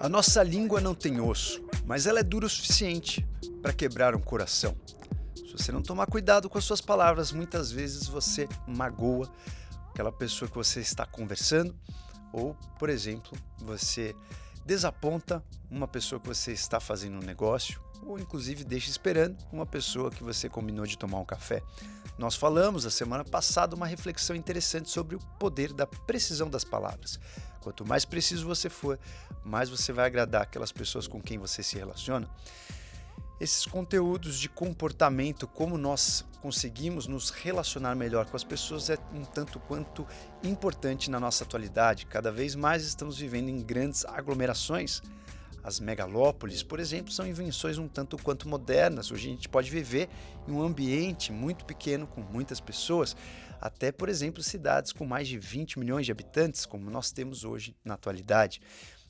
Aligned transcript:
A 0.00 0.08
nossa 0.08 0.44
língua 0.44 0.80
não 0.80 0.94
tem 0.94 1.20
osso, 1.20 1.60
mas 1.84 2.06
ela 2.06 2.20
é 2.20 2.22
dura 2.22 2.46
o 2.46 2.48
suficiente 2.48 3.26
para 3.60 3.72
quebrar 3.72 4.14
um 4.14 4.20
coração. 4.20 4.76
Se 5.34 5.50
você 5.50 5.72
não 5.72 5.82
tomar 5.82 6.06
cuidado 6.06 6.48
com 6.48 6.56
as 6.56 6.64
suas 6.64 6.80
palavras, 6.80 7.32
muitas 7.32 7.72
vezes 7.72 8.06
você 8.06 8.48
magoa 8.64 9.28
aquela 9.90 10.12
pessoa 10.12 10.48
que 10.48 10.54
você 10.54 10.78
está 10.78 11.04
conversando, 11.04 11.74
ou, 12.32 12.54
por 12.78 12.88
exemplo, 12.88 13.36
você 13.58 14.14
desaponta 14.64 15.42
uma 15.68 15.88
pessoa 15.88 16.20
que 16.20 16.28
você 16.28 16.52
está 16.52 16.78
fazendo 16.78 17.16
um 17.16 17.26
negócio, 17.26 17.80
ou 18.06 18.20
inclusive 18.20 18.62
deixa 18.62 18.88
esperando 18.88 19.36
uma 19.50 19.66
pessoa 19.66 20.12
que 20.12 20.22
você 20.22 20.48
combinou 20.48 20.86
de 20.86 20.96
tomar 20.96 21.18
um 21.18 21.24
café. 21.24 21.60
Nós 22.16 22.36
falamos 22.36 22.86
a 22.86 22.90
semana 22.90 23.24
passada 23.24 23.74
uma 23.74 23.86
reflexão 23.86 24.36
interessante 24.36 24.90
sobre 24.90 25.16
o 25.16 25.18
poder 25.40 25.72
da 25.72 25.88
precisão 25.88 26.48
das 26.48 26.62
palavras. 26.62 27.18
Quanto 27.68 27.84
mais 27.84 28.06
preciso 28.06 28.46
você 28.46 28.70
for, 28.70 28.98
mais 29.44 29.68
você 29.68 29.92
vai 29.92 30.06
agradar 30.06 30.40
aquelas 30.40 30.72
pessoas 30.72 31.06
com 31.06 31.20
quem 31.20 31.36
você 31.36 31.62
se 31.62 31.76
relaciona. 31.76 32.26
Esses 33.38 33.66
conteúdos 33.66 34.40
de 34.40 34.48
comportamento, 34.48 35.46
como 35.46 35.76
nós 35.76 36.24
conseguimos 36.40 37.06
nos 37.06 37.28
relacionar 37.28 37.94
melhor 37.94 38.24
com 38.24 38.38
as 38.38 38.42
pessoas, 38.42 38.88
é 38.88 38.96
um 39.12 39.22
tanto 39.22 39.60
quanto 39.60 40.06
importante 40.42 41.10
na 41.10 41.20
nossa 41.20 41.44
atualidade. 41.44 42.06
Cada 42.06 42.32
vez 42.32 42.54
mais 42.54 42.84
estamos 42.84 43.18
vivendo 43.18 43.50
em 43.50 43.62
grandes 43.62 44.02
aglomerações 44.06 45.02
as 45.62 45.80
megalópolis, 45.80 46.62
por 46.62 46.80
exemplo, 46.80 47.12
são 47.12 47.26
invenções 47.26 47.76
um 47.76 47.86
tanto 47.86 48.16
quanto 48.16 48.48
modernas. 48.48 49.10
Hoje 49.10 49.28
a 49.28 49.32
gente 49.32 49.48
pode 49.50 49.70
viver 49.70 50.08
em 50.46 50.52
um 50.52 50.62
ambiente 50.62 51.30
muito 51.30 51.66
pequeno 51.66 52.06
com 52.06 52.22
muitas 52.22 52.58
pessoas, 52.58 53.14
até, 53.60 53.90
por 53.92 54.08
exemplo, 54.08 54.42
cidades 54.42 54.92
com 54.92 55.04
mais 55.04 55.28
de 55.28 55.38
20 55.38 55.78
milhões 55.78 56.06
de 56.06 56.12
habitantes, 56.12 56.64
como 56.64 56.90
nós 56.90 57.10
temos 57.10 57.44
hoje 57.44 57.76
na 57.84 57.94
atualidade. 57.94 58.60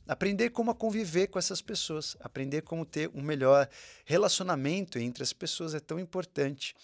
Aprender 0.06 0.50
como 0.50 0.74
conviver 0.74 1.26
com 1.26 1.38
essas 1.38 1.60
pessoas, 1.60 2.16
aprender 2.20 2.62
como 2.62 2.86
ter 2.86 3.10
um 3.14 3.20
melhor 3.20 3.68
relacionamento 4.06 4.98
entre 4.98 5.22
as 5.22 5.34
pessoas 5.34 5.74
é 5.74 5.80
tão 5.80 6.00
importante 6.00 6.74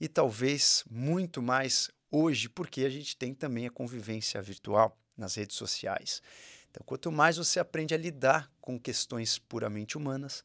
e 0.00 0.08
talvez 0.08 0.82
muito 0.90 1.42
mais 1.42 1.90
hoje, 2.10 2.48
porque 2.48 2.84
a 2.84 2.88
gente 2.88 3.16
tem 3.16 3.34
também 3.34 3.66
a 3.66 3.70
convivência 3.70 4.40
virtual 4.40 4.98
nas 5.14 5.34
redes 5.34 5.56
sociais. 5.56 6.22
Então, 6.70 6.82
quanto 6.86 7.12
mais 7.12 7.36
você 7.36 7.60
aprende 7.60 7.94
a 7.94 7.98
lidar 7.98 8.50
com 8.60 8.80
questões 8.80 9.38
puramente 9.38 9.98
humanas, 9.98 10.42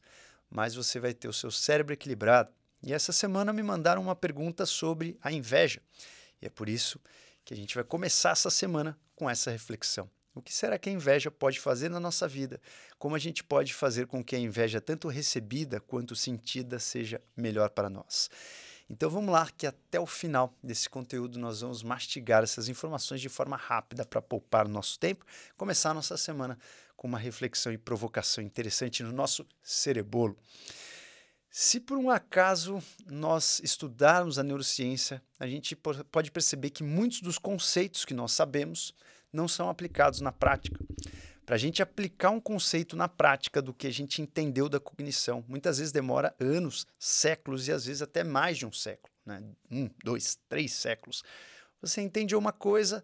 mais 0.50 0.74
você 0.74 1.00
vai 1.00 1.14
ter 1.14 1.28
o 1.28 1.32
seu 1.32 1.50
cérebro 1.50 1.94
equilibrado. 1.94 2.52
E 2.82 2.92
essa 2.92 3.12
semana 3.12 3.52
me 3.52 3.62
mandaram 3.62 4.02
uma 4.02 4.14
pergunta 4.14 4.66
sobre 4.66 5.16
a 5.22 5.32
inveja. 5.32 5.80
E 6.40 6.46
é 6.46 6.50
por 6.50 6.68
isso 6.68 7.00
que 7.44 7.54
a 7.54 7.56
gente 7.56 7.74
vai 7.74 7.84
começar 7.84 8.30
essa 8.30 8.50
semana 8.50 8.98
com 9.14 9.28
essa 9.28 9.50
reflexão. 9.50 10.10
O 10.34 10.42
que 10.42 10.52
será 10.52 10.78
que 10.78 10.90
a 10.90 10.92
inveja 10.92 11.30
pode 11.30 11.58
fazer 11.58 11.88
na 11.88 11.98
nossa 11.98 12.28
vida? 12.28 12.60
Como 12.98 13.16
a 13.16 13.18
gente 13.18 13.42
pode 13.42 13.72
fazer 13.72 14.06
com 14.06 14.22
que 14.22 14.36
a 14.36 14.38
inveja, 14.38 14.82
tanto 14.82 15.08
recebida 15.08 15.80
quanto 15.80 16.14
sentida, 16.14 16.78
seja 16.78 17.22
melhor 17.34 17.70
para 17.70 17.88
nós? 17.88 18.28
Então 18.88 19.08
vamos 19.08 19.32
lá, 19.32 19.48
que 19.50 19.66
até 19.66 19.98
o 19.98 20.06
final 20.06 20.54
desse 20.62 20.90
conteúdo 20.90 21.38
nós 21.38 21.62
vamos 21.62 21.82
mastigar 21.82 22.42
essas 22.42 22.68
informações 22.68 23.20
de 23.20 23.28
forma 23.28 23.56
rápida 23.56 24.04
para 24.04 24.20
poupar 24.20 24.66
o 24.66 24.68
nosso 24.68 24.98
tempo, 24.98 25.24
começar 25.56 25.90
a 25.90 25.94
nossa 25.94 26.18
semana 26.18 26.58
com 26.96 27.08
uma 27.08 27.18
reflexão 27.18 27.72
e 27.72 27.78
provocação 27.78 28.44
interessante 28.44 29.02
no 29.02 29.12
nosso 29.12 29.46
cerebolo. 29.62 30.36
Se 31.58 31.80
por 31.80 31.96
um 31.96 32.10
acaso 32.10 32.82
nós 33.06 33.62
estudarmos 33.64 34.38
a 34.38 34.42
neurociência, 34.42 35.22
a 35.40 35.46
gente 35.46 35.74
pode 35.74 36.30
perceber 36.30 36.68
que 36.68 36.82
muitos 36.82 37.22
dos 37.22 37.38
conceitos 37.38 38.04
que 38.04 38.12
nós 38.12 38.32
sabemos 38.32 38.94
não 39.32 39.48
são 39.48 39.70
aplicados 39.70 40.20
na 40.20 40.30
prática 40.30 40.78
para 41.46 41.54
a 41.54 41.58
gente 41.58 41.82
aplicar 41.82 42.28
um 42.28 42.38
conceito 42.38 42.94
na 42.94 43.08
prática 43.08 43.62
do 43.62 43.72
que 43.72 43.86
a 43.86 43.90
gente 43.90 44.20
entendeu 44.20 44.68
da 44.68 44.78
cognição. 44.78 45.42
Muitas 45.48 45.78
vezes 45.78 45.90
demora 45.90 46.36
anos, 46.38 46.86
séculos 46.98 47.68
e 47.68 47.72
às 47.72 47.86
vezes 47.86 48.02
até 48.02 48.22
mais 48.22 48.58
de 48.58 48.66
um 48.66 48.72
século, 48.72 49.14
né? 49.24 49.42
um, 49.70 49.88
dois, 50.04 50.38
três 50.50 50.74
séculos. 50.74 51.24
Você 51.80 52.02
entende 52.02 52.36
uma 52.36 52.52
coisa, 52.52 53.02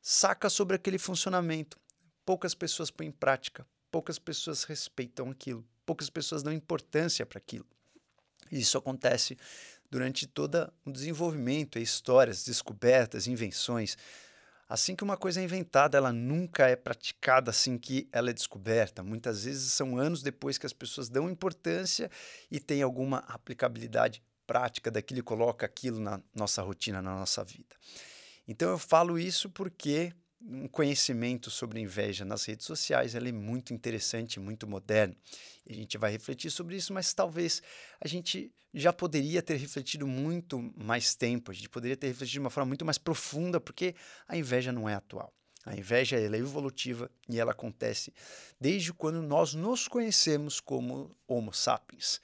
saca 0.00 0.48
sobre 0.48 0.74
aquele 0.74 0.98
funcionamento. 0.98 1.78
Poucas 2.24 2.54
pessoas 2.54 2.90
põem 2.90 3.08
em 3.08 3.12
prática, 3.12 3.66
poucas 3.90 4.18
pessoas 4.18 4.64
respeitam 4.64 5.28
aquilo, 5.28 5.62
poucas 5.84 6.08
pessoas 6.08 6.42
dão 6.42 6.50
importância 6.50 7.26
para 7.26 7.36
aquilo. 7.36 7.66
Isso 8.50 8.76
acontece 8.78 9.36
durante 9.90 10.26
todo 10.26 10.72
o 10.84 10.90
desenvolvimento, 10.90 11.78
histórias, 11.78 12.44
descobertas, 12.44 13.26
invenções. 13.26 13.96
Assim 14.68 14.94
que 14.94 15.02
uma 15.02 15.16
coisa 15.16 15.40
é 15.40 15.44
inventada, 15.44 15.98
ela 15.98 16.12
nunca 16.12 16.68
é 16.68 16.76
praticada 16.76 17.50
assim 17.50 17.76
que 17.76 18.08
ela 18.12 18.30
é 18.30 18.32
descoberta. 18.32 19.02
Muitas 19.02 19.44
vezes 19.44 19.72
são 19.72 19.98
anos 19.98 20.22
depois 20.22 20.58
que 20.58 20.66
as 20.66 20.72
pessoas 20.72 21.08
dão 21.08 21.28
importância 21.28 22.08
e 22.48 22.60
tem 22.60 22.80
alguma 22.80 23.18
aplicabilidade 23.26 24.22
prática 24.46 24.90
daquilo 24.90 25.20
e 25.20 25.24
coloca 25.24 25.66
aquilo 25.66 25.98
na 25.98 26.20
nossa 26.34 26.62
rotina, 26.62 27.02
na 27.02 27.16
nossa 27.16 27.42
vida. 27.44 27.74
Então 28.46 28.70
eu 28.70 28.78
falo 28.78 29.18
isso 29.18 29.50
porque 29.50 30.12
um 30.42 30.66
conhecimento 30.66 31.50
sobre 31.50 31.80
inveja 31.80 32.24
nas 32.24 32.44
redes 32.44 32.66
sociais 32.66 33.14
é 33.14 33.32
muito 33.32 33.74
interessante, 33.74 34.40
muito 34.40 34.66
moderno. 34.66 35.14
A 35.68 35.72
gente 35.72 35.98
vai 35.98 36.10
refletir 36.10 36.50
sobre 36.50 36.76
isso, 36.76 36.92
mas 36.92 37.12
talvez 37.12 37.62
a 38.00 38.08
gente 38.08 38.52
já 38.72 38.92
poderia 38.92 39.42
ter 39.42 39.56
refletido 39.56 40.06
muito 40.06 40.72
mais 40.76 41.14
tempo, 41.14 41.50
a 41.50 41.54
gente 41.54 41.68
poderia 41.68 41.96
ter 41.96 42.08
refletido 42.08 42.32
de 42.32 42.40
uma 42.40 42.50
forma 42.50 42.68
muito 42.68 42.84
mais 42.84 42.98
profunda, 42.98 43.60
porque 43.60 43.94
a 44.26 44.36
inveja 44.36 44.72
não 44.72 44.88
é 44.88 44.94
atual. 44.94 45.32
A 45.64 45.76
inveja 45.76 46.18
ela 46.18 46.36
é 46.36 46.38
evolutiva 46.38 47.10
e 47.28 47.38
ela 47.38 47.52
acontece 47.52 48.14
desde 48.58 48.92
quando 48.94 49.20
nós 49.20 49.52
nos 49.52 49.86
conhecemos 49.86 50.58
como 50.58 51.14
Homo 51.28 51.52
sapiens. 51.52 52.20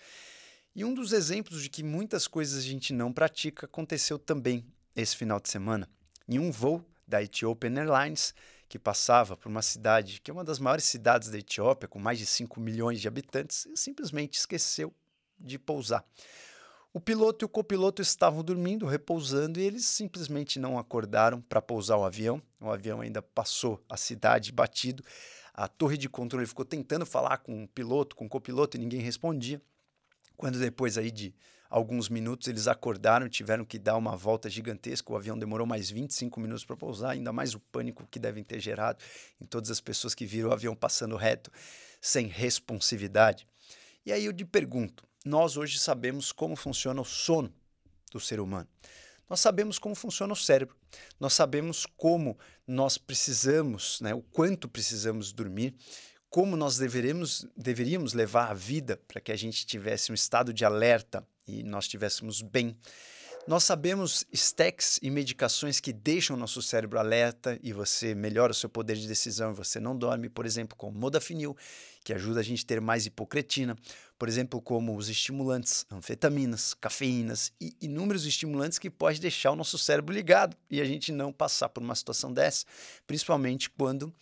E 0.74 0.84
um 0.84 0.94
dos 0.94 1.12
exemplos 1.12 1.62
de 1.62 1.68
que 1.68 1.82
muitas 1.82 2.26
coisas 2.26 2.58
a 2.58 2.66
gente 2.66 2.92
não 2.94 3.12
pratica 3.12 3.66
aconteceu 3.66 4.18
também 4.18 4.64
esse 4.94 5.14
final 5.14 5.38
de 5.38 5.50
semana. 5.50 5.88
Em 6.26 6.38
um 6.38 6.50
voo 6.50 6.84
da 7.06 7.22
Ethiopian 7.22 7.74
Airlines, 7.76 8.34
que 8.68 8.78
passava 8.78 9.36
por 9.36 9.48
uma 9.48 9.62
cidade 9.62 10.20
que 10.20 10.30
é 10.30 10.34
uma 10.34 10.44
das 10.44 10.58
maiores 10.58 10.84
cidades 10.84 11.30
da 11.30 11.38
Etiópia, 11.38 11.88
com 11.88 11.98
mais 11.98 12.18
de 12.18 12.26
5 12.26 12.60
milhões 12.60 13.00
de 13.00 13.08
habitantes, 13.08 13.66
e 13.66 13.76
simplesmente 13.76 14.38
esqueceu 14.38 14.92
de 15.38 15.58
pousar. 15.58 16.04
O 16.92 17.00
piloto 17.00 17.44
e 17.44 17.46
o 17.46 17.48
copiloto 17.48 18.00
estavam 18.00 18.42
dormindo, 18.42 18.86
repousando, 18.86 19.60
e 19.60 19.62
eles 19.62 19.84
simplesmente 19.84 20.58
não 20.58 20.78
acordaram 20.78 21.42
para 21.42 21.60
pousar 21.60 21.98
o 21.98 22.04
avião. 22.04 22.40
O 22.58 22.70
avião 22.70 23.02
ainda 23.02 23.20
passou 23.20 23.84
a 23.86 23.98
cidade 23.98 24.50
batido. 24.50 25.04
A 25.52 25.68
torre 25.68 25.98
de 25.98 26.08
controle 26.08 26.46
ficou 26.46 26.64
tentando 26.64 27.04
falar 27.04 27.36
com 27.38 27.64
o 27.64 27.68
piloto, 27.68 28.16
com 28.16 28.24
o 28.24 28.28
copiloto, 28.30 28.78
e 28.78 28.80
ninguém 28.80 29.00
respondia. 29.00 29.60
Quando 30.38 30.58
depois 30.58 30.96
aí 30.96 31.10
de 31.10 31.34
alguns 31.68 32.08
minutos 32.08 32.48
eles 32.48 32.68
acordaram, 32.68 33.28
tiveram 33.28 33.64
que 33.64 33.78
dar 33.78 33.96
uma 33.96 34.16
volta 34.16 34.48
gigantesca, 34.48 35.12
o 35.12 35.16
avião 35.16 35.38
demorou 35.38 35.66
mais 35.66 35.90
25 35.90 36.40
minutos 36.40 36.64
para 36.64 36.76
pousar, 36.76 37.10
ainda 37.10 37.32
mais 37.32 37.54
o 37.54 37.60
pânico 37.60 38.06
que 38.10 38.18
devem 38.18 38.44
ter 38.44 38.60
gerado 38.60 39.02
em 39.40 39.46
todas 39.46 39.70
as 39.70 39.80
pessoas 39.80 40.14
que 40.14 40.26
viram 40.26 40.50
o 40.50 40.52
avião 40.52 40.74
passando 40.74 41.16
reto, 41.16 41.50
sem 42.00 42.26
responsividade. 42.26 43.46
E 44.04 44.12
aí 44.12 44.24
eu 44.24 44.32
te 44.32 44.44
pergunto, 44.44 45.04
nós 45.24 45.56
hoje 45.56 45.78
sabemos 45.78 46.32
como 46.32 46.54
funciona 46.54 47.00
o 47.00 47.04
sono 47.04 47.52
do 48.12 48.20
ser 48.20 48.40
humano. 48.40 48.68
Nós 49.28 49.40
sabemos 49.40 49.78
como 49.78 49.94
funciona 49.94 50.32
o 50.32 50.36
cérebro. 50.36 50.76
Nós 51.18 51.32
sabemos 51.32 51.84
como 51.96 52.38
nós 52.66 52.96
precisamos, 52.96 54.00
né, 54.00 54.14
o 54.14 54.22
quanto 54.22 54.68
precisamos 54.68 55.32
dormir, 55.32 55.74
como 56.30 56.56
nós 56.56 56.76
deveremos, 56.78 57.46
deveríamos 57.56 58.12
levar 58.12 58.50
a 58.50 58.54
vida 58.54 59.00
para 59.08 59.20
que 59.20 59.32
a 59.32 59.36
gente 59.36 59.66
tivesse 59.66 60.12
um 60.12 60.14
estado 60.14 60.52
de 60.52 60.64
alerta 60.64 61.26
e 61.46 61.62
nós 61.62 61.84
estivéssemos 61.84 62.42
bem. 62.42 62.76
Nós 63.46 63.62
sabemos 63.62 64.26
stacks 64.32 64.98
e 65.00 65.08
medicações 65.08 65.78
que 65.78 65.92
deixam 65.92 66.36
nosso 66.36 66.60
cérebro 66.60 66.98
alerta 66.98 67.56
e 67.62 67.72
você 67.72 68.12
melhora 68.12 68.50
o 68.50 68.54
seu 68.54 68.68
poder 68.68 68.96
de 68.96 69.06
decisão 69.06 69.52
e 69.52 69.54
você 69.54 69.78
não 69.78 69.96
dorme, 69.96 70.28
por 70.28 70.44
exemplo, 70.44 70.76
como 70.76 70.98
modafinil, 70.98 71.56
que 72.02 72.12
ajuda 72.12 72.40
a 72.40 72.42
gente 72.42 72.64
a 72.64 72.66
ter 72.66 72.80
mais 72.80 73.06
hipocretina, 73.06 73.76
por 74.18 74.28
exemplo, 74.28 74.60
como 74.60 74.96
os 74.96 75.08
estimulantes, 75.08 75.86
anfetaminas, 75.92 76.74
cafeínas 76.74 77.52
e 77.60 77.72
inúmeros 77.80 78.26
estimulantes 78.26 78.80
que 78.80 78.90
pode 78.90 79.20
deixar 79.20 79.52
o 79.52 79.56
nosso 79.56 79.78
cérebro 79.78 80.12
ligado 80.12 80.56
e 80.68 80.80
a 80.80 80.84
gente 80.84 81.12
não 81.12 81.32
passar 81.32 81.68
por 81.68 81.80
uma 81.80 81.94
situação 81.94 82.32
dessa, 82.32 82.66
principalmente 83.06 83.70
quando 83.70 84.12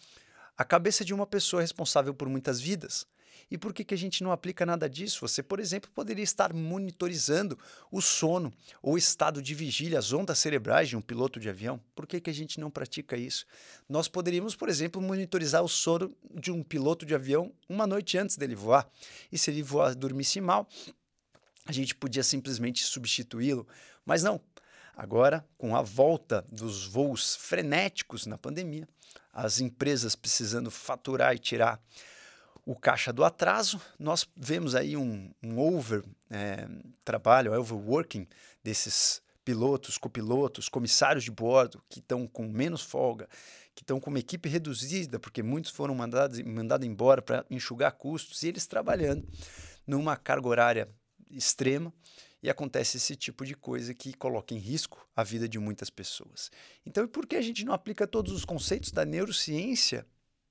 a 0.55 0.65
cabeça 0.67 1.03
de 1.03 1.15
uma 1.15 1.27
pessoa 1.27 1.63
é 1.63 1.65
responsável 1.65 2.13
por 2.13 2.29
muitas 2.29 2.61
vidas. 2.61 3.07
E 3.51 3.59
por 3.59 3.73
que, 3.73 3.85
que 3.85 3.95
a 3.95 3.99
gente 3.99 4.23
não 4.23 4.33
aplica 4.33 4.65
nada 4.65 4.89
disso? 4.89 5.21
Você, 5.27 5.43
por 5.43 5.61
exemplo, 5.61 5.91
poderia 5.91 6.23
estar 6.23 6.53
monitorizando 6.53 7.59
o 7.91 8.01
sono 8.01 8.53
ou 8.83 8.95
o 8.95 8.99
estado 8.99 9.43
de 9.43 9.55
vigília, 9.55 9.99
as 9.99 10.13
ondas 10.13 10.39
cerebrais 10.39 10.89
de 10.89 10.97
um 10.97 11.01
piloto 11.01 11.39
de 11.39 11.49
avião. 11.49 11.81
Por 11.95 12.07
que, 12.07 12.21
que 12.21 12.31
a 12.31 12.35
gente 12.35 12.59
não 12.59 12.71
pratica 12.71 13.17
isso? 13.17 13.47
Nós 13.89 14.09
poderíamos, 14.09 14.55
por 14.57 14.69
exemplo, 14.69 15.01
monitorizar 15.01 15.63
o 15.63 15.69
sono 15.69 16.15
de 16.35 16.51
um 16.51 16.63
piloto 16.63 17.05
de 17.05 17.15
avião 17.15 17.53
uma 17.69 17.87
noite 17.87 18.19
antes 18.19 18.37
dele 18.37 18.55
voar. 18.55 18.89
E 19.31 19.39
se 19.39 19.51
ele 19.51 19.63
voar, 19.63 19.95
dormisse 19.95 20.41
mal, 20.41 20.69
a 21.67 21.73
gente 21.73 21.95
podia 21.95 22.23
simplesmente 22.23 22.85
substituí-lo. 22.85 23.67
Mas 24.05 24.23
não. 24.23 24.41
Agora, 24.97 25.45
com 25.59 25.75
a 25.75 25.83
volta 25.83 26.45
dos 26.51 26.87
voos 26.87 27.35
frenéticos 27.35 28.27
na 28.27 28.39
pandemia, 28.39 28.87
as 29.33 29.61
empresas 29.61 30.15
precisando 30.15 30.71
faturar 30.71 31.35
e 31.35 31.39
tirar 31.39 31.81
o 32.67 32.75
caixa 32.75 33.13
do 33.13 33.25
atraso, 33.25 33.81
nós 33.99 34.27
vemos 34.37 34.75
aí 34.75 34.97
um, 34.97 35.31
um 35.43 35.59
over 35.59 36.03
é, 36.31 36.67
trabalho, 37.05 37.53
overworking 37.53 38.27
desses 38.63 39.23
pilotos, 39.45 39.99
copilotos, 39.99 40.69
comissários 40.69 41.25
de 41.25 41.31
bordo 41.31 41.83
que 41.89 41.99
estão 41.99 42.27
com 42.27 42.49
menos 42.49 42.81
folga, 42.81 43.29
que 43.75 43.83
estão 43.83 44.01
com 44.01 44.09
uma 44.09 44.19
equipe 44.19 44.49
reduzida, 44.49 45.19
porque 45.19 45.43
muitos 45.43 45.71
foram 45.71 45.95
mandados, 45.95 46.41
mandados 46.41 46.87
embora 46.87 47.21
para 47.21 47.45
enxugar 47.51 47.93
custos, 47.93 48.43
e 48.43 48.49
eles 48.49 48.67
trabalhando 48.67 49.29
numa 49.87 50.17
carga 50.17 50.49
horária 50.49 50.89
extrema, 51.31 51.93
e 52.43 52.49
acontece 52.49 52.99
esse 52.99 53.17
tipo 53.17 53.45
de 53.45 53.55
coisa 53.55 53.95
que 53.95 54.13
coloca 54.15 54.55
em 54.55 54.59
risco 54.59 55.07
a 55.17 55.23
vida 55.23 55.49
de 55.49 55.59
muitas 55.59 55.89
pessoas. 55.89 56.51
Então, 56.85 57.07
por 57.09 57.27
que 57.27 57.37
a 57.37 57.43
gente 57.43 57.65
não 57.65 57.73
aplica 57.73 58.07
todos 58.07 58.33
os 58.33 58.45
conceitos 58.45 58.93
da 58.93 59.05
neurociência 59.05 60.07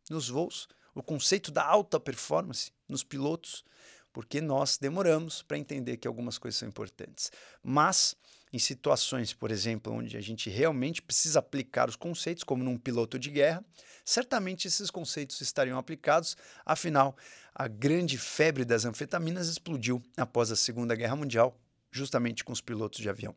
nos 0.09 0.27
voos? 0.27 0.67
O 0.93 1.01
conceito 1.01 1.51
da 1.51 1.65
alta 1.65 1.99
performance 1.99 2.71
nos 2.87 3.03
pilotos? 3.03 3.63
Porque 4.11 4.39
nós 4.39 4.77
demoramos 4.77 5.41
para 5.41 5.57
entender 5.57 5.97
que 5.97 6.07
algumas 6.07 6.37
coisas 6.37 6.59
são 6.59 6.67
importantes. 6.67 7.31
Mas 7.63 8.15
em 8.53 8.59
situações, 8.59 9.33
por 9.33 9.49
exemplo, 9.49 9.91
onde 9.91 10.15
a 10.15 10.21
gente 10.21 10.47
realmente 10.47 11.01
precisa 11.01 11.39
aplicar 11.39 11.89
os 11.89 11.95
conceitos, 11.95 12.43
como 12.43 12.63
num 12.63 12.77
piloto 12.77 13.17
de 13.17 13.31
guerra, 13.31 13.65
certamente 14.05 14.67
esses 14.67 14.91
conceitos 14.91 15.41
estariam 15.41 15.79
aplicados, 15.79 16.37
afinal, 16.63 17.17
a 17.55 17.67
grande 17.67 18.15
febre 18.15 18.63
das 18.63 18.85
anfetaminas 18.85 19.47
explodiu 19.47 20.03
após 20.15 20.51
a 20.51 20.55
Segunda 20.55 20.93
Guerra 20.93 21.15
Mundial, 21.15 21.59
justamente 21.91 22.43
com 22.43 22.53
os 22.53 22.61
pilotos 22.61 22.99
de 22.99 23.09
avião. 23.09 23.35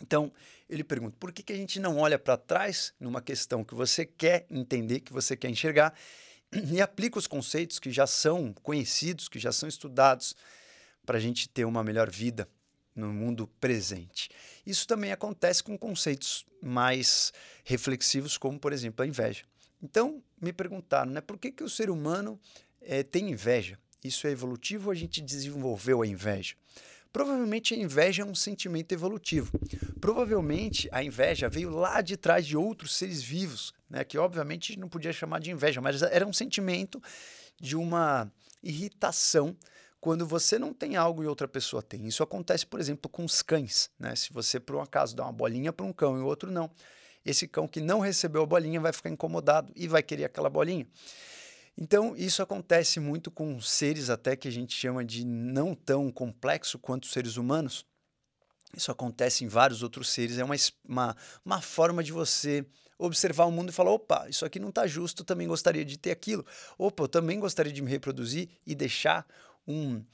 Então, 0.00 0.32
ele 0.68 0.82
pergunta: 0.82 1.16
por 1.20 1.30
que, 1.32 1.42
que 1.42 1.52
a 1.52 1.56
gente 1.56 1.78
não 1.78 1.98
olha 1.98 2.18
para 2.18 2.38
trás 2.38 2.94
numa 2.98 3.20
questão 3.20 3.62
que 3.62 3.74
você 3.74 4.06
quer 4.06 4.46
entender, 4.48 5.00
que 5.00 5.12
você 5.12 5.36
quer 5.36 5.50
enxergar, 5.50 5.94
e 6.52 6.80
aplica 6.80 7.18
os 7.18 7.26
conceitos 7.26 7.78
que 7.78 7.90
já 7.90 8.06
são 8.06 8.52
conhecidos, 8.62 9.28
que 9.28 9.38
já 9.38 9.52
são 9.52 9.68
estudados, 9.68 10.34
para 11.06 11.18
a 11.18 11.20
gente 11.20 11.48
ter 11.48 11.64
uma 11.64 11.82
melhor 11.82 12.10
vida 12.10 12.48
no 12.94 13.12
mundo 13.12 13.46
presente. 13.60 14.30
Isso 14.66 14.86
também 14.86 15.12
acontece 15.12 15.62
com 15.62 15.78
conceitos 15.78 16.44
mais 16.62 17.32
reflexivos, 17.64 18.36
como, 18.36 18.58
por 18.58 18.72
exemplo, 18.72 19.02
a 19.02 19.06
inveja. 19.06 19.44
Então, 19.82 20.22
me 20.40 20.52
perguntaram, 20.52 21.10
né, 21.10 21.20
por 21.20 21.38
que, 21.38 21.50
que 21.50 21.64
o 21.64 21.68
ser 21.68 21.88
humano 21.88 22.38
é, 22.80 23.02
tem 23.02 23.30
inveja? 23.30 23.78
Isso 24.02 24.26
é 24.26 24.30
evolutivo 24.30 24.86
ou 24.86 24.92
a 24.92 24.94
gente 24.94 25.20
desenvolveu 25.20 26.02
a 26.02 26.06
inveja? 26.06 26.54
Provavelmente 27.12 27.74
a 27.74 27.76
inveja 27.76 28.22
é 28.22 28.26
um 28.26 28.34
sentimento 28.34 28.92
evolutivo. 28.92 29.50
Provavelmente 30.00 30.88
a 30.92 31.02
inveja 31.02 31.48
veio 31.48 31.70
lá 31.70 32.00
de 32.00 32.16
trás 32.16 32.46
de 32.46 32.56
outros 32.56 32.96
seres 32.96 33.22
vivos, 33.22 33.72
né, 33.88 34.04
que 34.04 34.16
obviamente 34.16 34.78
não 34.78 34.88
podia 34.88 35.12
chamar 35.12 35.40
de 35.40 35.50
inveja, 35.50 35.80
mas 35.80 36.02
era 36.02 36.26
um 36.26 36.32
sentimento 36.32 37.02
de 37.60 37.76
uma 37.76 38.30
irritação 38.62 39.56
quando 40.00 40.26
você 40.26 40.58
não 40.58 40.72
tem 40.72 40.96
algo 40.96 41.22
e 41.22 41.26
outra 41.26 41.46
pessoa 41.46 41.82
tem. 41.82 42.06
Isso 42.06 42.22
acontece, 42.22 42.66
por 42.66 42.80
exemplo, 42.80 43.10
com 43.10 43.24
os 43.24 43.42
cães. 43.42 43.90
Né? 43.98 44.16
Se 44.16 44.32
você, 44.32 44.58
por 44.58 44.76
um 44.76 44.80
acaso, 44.80 45.14
dá 45.14 45.24
uma 45.24 45.32
bolinha 45.32 45.72
para 45.72 45.84
um 45.84 45.92
cão 45.92 46.16
e 46.16 46.20
o 46.20 46.26
outro 46.26 46.50
não, 46.50 46.70
esse 47.24 47.46
cão 47.46 47.68
que 47.68 47.80
não 47.80 48.00
recebeu 48.00 48.42
a 48.42 48.46
bolinha 48.46 48.80
vai 48.80 48.92
ficar 48.92 49.10
incomodado 49.10 49.70
e 49.76 49.86
vai 49.86 50.02
querer 50.02 50.24
aquela 50.24 50.48
bolinha. 50.48 50.86
Então, 51.76 52.14
isso 52.16 52.42
acontece 52.42 53.00
muito 53.00 53.30
com 53.30 53.60
seres 53.60 54.10
até 54.10 54.36
que 54.36 54.48
a 54.48 54.50
gente 54.50 54.74
chama 54.74 55.04
de 55.04 55.24
não 55.24 55.74
tão 55.74 56.10
complexo 56.10 56.78
quanto 56.78 57.04
os 57.04 57.12
seres 57.12 57.36
humanos. 57.36 57.86
Isso 58.76 58.90
acontece 58.90 59.44
em 59.44 59.48
vários 59.48 59.82
outros 59.82 60.10
seres. 60.10 60.38
É 60.38 60.44
uma, 60.44 60.54
uma, 60.84 61.16
uma 61.44 61.60
forma 61.60 62.04
de 62.04 62.12
você 62.12 62.64
observar 62.98 63.46
o 63.46 63.50
mundo 63.50 63.70
e 63.70 63.72
falar: 63.72 63.90
opa, 63.90 64.28
isso 64.28 64.44
aqui 64.44 64.58
não 64.58 64.68
está 64.68 64.86
justo, 64.86 65.24
também 65.24 65.48
gostaria 65.48 65.84
de 65.84 65.98
ter 65.98 66.10
aquilo. 66.10 66.44
Opa, 66.78 67.04
eu 67.04 67.08
também 67.08 67.40
gostaria 67.40 67.72
de 67.72 67.82
me 67.82 67.90
reproduzir 67.90 68.48
e 68.66 68.74
deixar 68.74 69.26
um, 69.66 70.04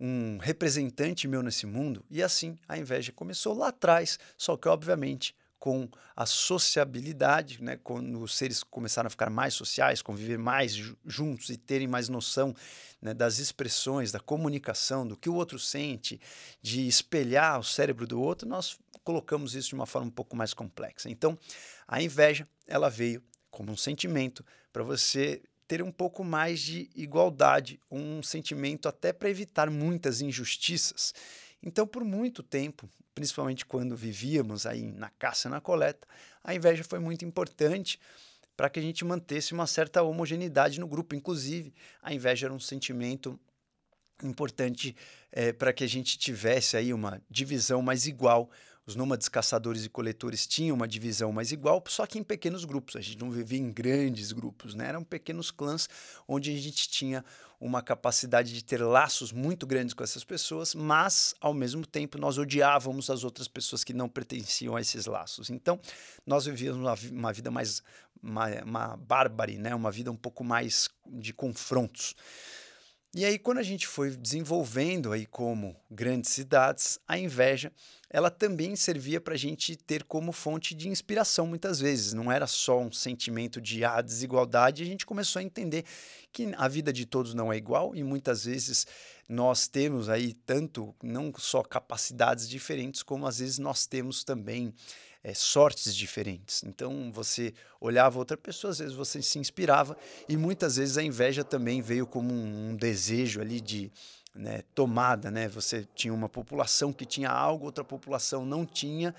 um 0.00 0.38
representante 0.38 1.28
meu 1.28 1.42
nesse 1.42 1.66
mundo. 1.66 2.04
E 2.10 2.22
assim 2.22 2.58
a 2.66 2.76
inveja 2.78 3.12
começou 3.12 3.54
lá 3.54 3.68
atrás, 3.68 4.18
só 4.36 4.56
que 4.56 4.68
obviamente 4.68 5.36
com 5.58 5.88
a 6.14 6.24
sociabilidade, 6.24 7.62
né, 7.62 7.76
quando 7.76 8.20
os 8.20 8.36
seres 8.36 8.62
começaram 8.62 9.08
a 9.08 9.10
ficar 9.10 9.30
mais 9.30 9.54
sociais, 9.54 10.02
conviver 10.02 10.38
mais 10.38 10.74
juntos 11.04 11.50
e 11.50 11.56
terem 11.56 11.88
mais 11.88 12.08
noção 12.08 12.54
né, 13.00 13.12
das 13.12 13.38
expressões, 13.38 14.12
da 14.12 14.20
comunicação, 14.20 15.06
do 15.06 15.16
que 15.16 15.28
o 15.28 15.34
outro 15.34 15.58
sente, 15.58 16.20
de 16.62 16.86
espelhar 16.86 17.58
o 17.58 17.64
cérebro 17.64 18.06
do 18.06 18.20
outro, 18.20 18.48
nós 18.48 18.78
colocamos 19.02 19.54
isso 19.54 19.70
de 19.70 19.74
uma 19.74 19.86
forma 19.86 20.08
um 20.08 20.12
pouco 20.12 20.36
mais 20.36 20.52
complexa. 20.52 21.08
Então, 21.10 21.38
a 21.86 22.02
inveja, 22.02 22.46
ela 22.66 22.88
veio 22.88 23.22
como 23.50 23.72
um 23.72 23.76
sentimento 23.76 24.44
para 24.72 24.82
você 24.82 25.42
ter 25.66 25.82
um 25.82 25.92
pouco 25.92 26.24
mais 26.24 26.60
de 26.60 26.88
igualdade, 26.94 27.78
um 27.90 28.22
sentimento 28.22 28.88
até 28.88 29.12
para 29.12 29.28
evitar 29.28 29.70
muitas 29.70 30.22
injustiças. 30.22 31.12
Então, 31.62 31.86
por 31.86 32.04
muito 32.04 32.42
tempo, 32.42 32.88
principalmente 33.14 33.66
quando 33.66 33.96
vivíamos 33.96 34.64
aí 34.64 34.92
na 34.92 35.10
caça 35.10 35.48
e 35.48 35.50
na 35.50 35.60
coleta, 35.60 36.06
a 36.42 36.54
inveja 36.54 36.84
foi 36.84 36.98
muito 36.98 37.24
importante 37.24 37.98
para 38.56 38.68
que 38.68 38.78
a 38.78 38.82
gente 38.82 39.04
mantesse 39.04 39.52
uma 39.52 39.66
certa 39.66 40.02
homogeneidade 40.02 40.80
no 40.80 40.88
grupo. 40.88 41.14
Inclusive, 41.14 41.72
a 42.02 42.12
inveja 42.12 42.46
era 42.46 42.54
um 42.54 42.60
sentimento 42.60 43.38
importante 44.22 44.96
é, 45.30 45.52
para 45.52 45.72
que 45.72 45.84
a 45.84 45.86
gente 45.86 46.18
tivesse 46.18 46.76
aí 46.76 46.92
uma 46.92 47.22
divisão 47.30 47.80
mais 47.80 48.06
igual 48.06 48.50
os 48.88 48.96
nômades 48.96 49.28
caçadores 49.28 49.84
e 49.84 49.88
coletores 49.90 50.46
tinham 50.46 50.74
uma 50.74 50.88
divisão 50.88 51.30
mais 51.30 51.52
igual, 51.52 51.84
só 51.88 52.06
que 52.06 52.18
em 52.18 52.24
pequenos 52.24 52.64
grupos. 52.64 52.96
A 52.96 53.02
gente 53.02 53.18
não 53.18 53.30
vivia 53.30 53.58
em 53.58 53.70
grandes 53.70 54.32
grupos, 54.32 54.74
né? 54.74 54.88
Eram 54.88 55.04
pequenos 55.04 55.50
clãs 55.50 55.90
onde 56.26 56.50
a 56.50 56.56
gente 56.56 56.88
tinha 56.88 57.22
uma 57.60 57.82
capacidade 57.82 58.50
de 58.50 58.64
ter 58.64 58.82
laços 58.82 59.30
muito 59.30 59.66
grandes 59.66 59.92
com 59.92 60.02
essas 60.02 60.24
pessoas, 60.24 60.74
mas 60.74 61.34
ao 61.38 61.52
mesmo 61.52 61.84
tempo 61.84 62.16
nós 62.16 62.38
odiávamos 62.38 63.10
as 63.10 63.24
outras 63.24 63.46
pessoas 63.46 63.84
que 63.84 63.92
não 63.92 64.08
pertenciam 64.08 64.74
a 64.74 64.80
esses 64.80 65.04
laços. 65.04 65.50
Então, 65.50 65.78
nós 66.26 66.46
vivíamos 66.46 66.80
uma, 66.80 66.94
uma 67.12 67.32
vida 67.34 67.50
mais 67.50 67.82
uma, 68.22 68.46
uma 68.64 68.98
né? 69.58 69.74
Uma 69.74 69.90
vida 69.90 70.10
um 70.10 70.16
pouco 70.16 70.42
mais 70.42 70.88
de 71.06 71.34
confrontos. 71.34 72.16
E 73.14 73.24
aí, 73.24 73.38
quando 73.38 73.56
a 73.56 73.62
gente 73.62 73.86
foi 73.86 74.10
desenvolvendo 74.14 75.12
aí 75.12 75.24
como 75.24 75.74
grandes 75.90 76.30
cidades, 76.30 76.98
a 77.08 77.18
inveja 77.18 77.72
ela 78.10 78.30
também 78.30 78.76
servia 78.76 79.20
para 79.20 79.34
a 79.34 79.36
gente 79.36 79.76
ter 79.76 80.02
como 80.04 80.30
fonte 80.30 80.74
de 80.74 80.88
inspiração 80.88 81.46
muitas 81.46 81.80
vezes. 81.80 82.12
Não 82.12 82.30
era 82.30 82.46
só 82.46 82.78
um 82.78 82.92
sentimento 82.92 83.60
de 83.60 83.82
ah, 83.84 84.00
desigualdade, 84.02 84.82
a 84.82 84.86
gente 84.86 85.06
começou 85.06 85.40
a 85.40 85.42
entender 85.42 85.84
que 86.32 86.52
a 86.56 86.68
vida 86.68 86.92
de 86.92 87.06
todos 87.06 87.32
não 87.32 87.52
é 87.52 87.56
igual 87.56 87.94
e 87.94 88.02
muitas 88.02 88.44
vezes 88.44 88.86
nós 89.28 89.68
temos 89.68 90.08
aí 90.08 90.32
tanto, 90.32 90.94
não 91.02 91.32
só 91.36 91.62
capacidades 91.62 92.48
diferentes, 92.48 93.02
como 93.02 93.26
às 93.26 93.38
vezes 93.38 93.58
nós 93.58 93.86
temos 93.86 94.24
também 94.24 94.72
é, 95.22 95.34
sortes 95.34 95.94
diferentes. 95.94 96.62
Então 96.64 97.10
você 97.12 97.52
olhava 97.80 98.18
outra 98.18 98.36
pessoa, 98.36 98.70
às 98.70 98.78
vezes 98.78 98.94
você 98.94 99.20
se 99.20 99.38
inspirava 99.38 99.96
e 100.28 100.36
muitas 100.36 100.76
vezes 100.76 100.96
a 100.96 101.02
inveja 101.02 101.44
também 101.44 101.80
veio 101.80 102.06
como 102.06 102.32
um, 102.32 102.70
um 102.70 102.76
desejo 102.76 103.40
ali 103.40 103.60
de 103.60 103.90
né, 104.34 104.62
tomada, 104.74 105.30
né? 105.30 105.48
Você 105.48 105.86
tinha 105.94 106.14
uma 106.14 106.28
população 106.28 106.92
que 106.92 107.04
tinha 107.04 107.28
algo, 107.28 107.64
outra 107.64 107.82
população 107.82 108.46
não 108.46 108.64
tinha, 108.64 109.14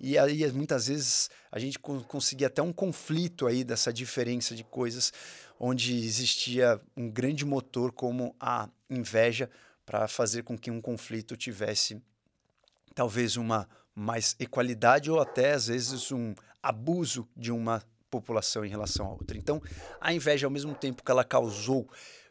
e 0.00 0.18
aí 0.18 0.50
muitas 0.50 0.88
vezes 0.88 1.30
a 1.52 1.58
gente 1.58 1.78
conseguia 1.78 2.48
até 2.48 2.60
um 2.60 2.72
conflito 2.72 3.46
aí 3.46 3.62
dessa 3.62 3.92
diferença 3.92 4.54
de 4.54 4.64
coisas, 4.64 5.12
onde 5.60 5.96
existia 5.96 6.80
um 6.96 7.08
grande 7.08 7.44
motor 7.44 7.92
como 7.92 8.34
a 8.40 8.68
inveja 8.90 9.48
para 9.86 10.08
fazer 10.08 10.42
com 10.42 10.58
que 10.58 10.70
um 10.70 10.80
conflito 10.80 11.36
tivesse 11.36 12.02
talvez 12.94 13.36
uma 13.36 13.68
mais 13.94 14.34
equalidade 14.38 15.10
ou 15.10 15.20
até 15.20 15.52
às 15.52 15.68
vezes 15.68 16.10
um 16.10 16.34
abuso 16.62 17.28
de 17.36 17.52
uma 17.52 17.82
população 18.10 18.64
em 18.64 18.68
relação 18.68 19.06
a 19.06 19.10
outra. 19.10 19.36
Então, 19.36 19.60
a 20.00 20.12
inveja 20.12 20.46
ao 20.46 20.50
mesmo 20.50 20.74
tempo 20.74 21.02
que 21.02 21.10
ela 21.10 21.24
causou 21.24 21.88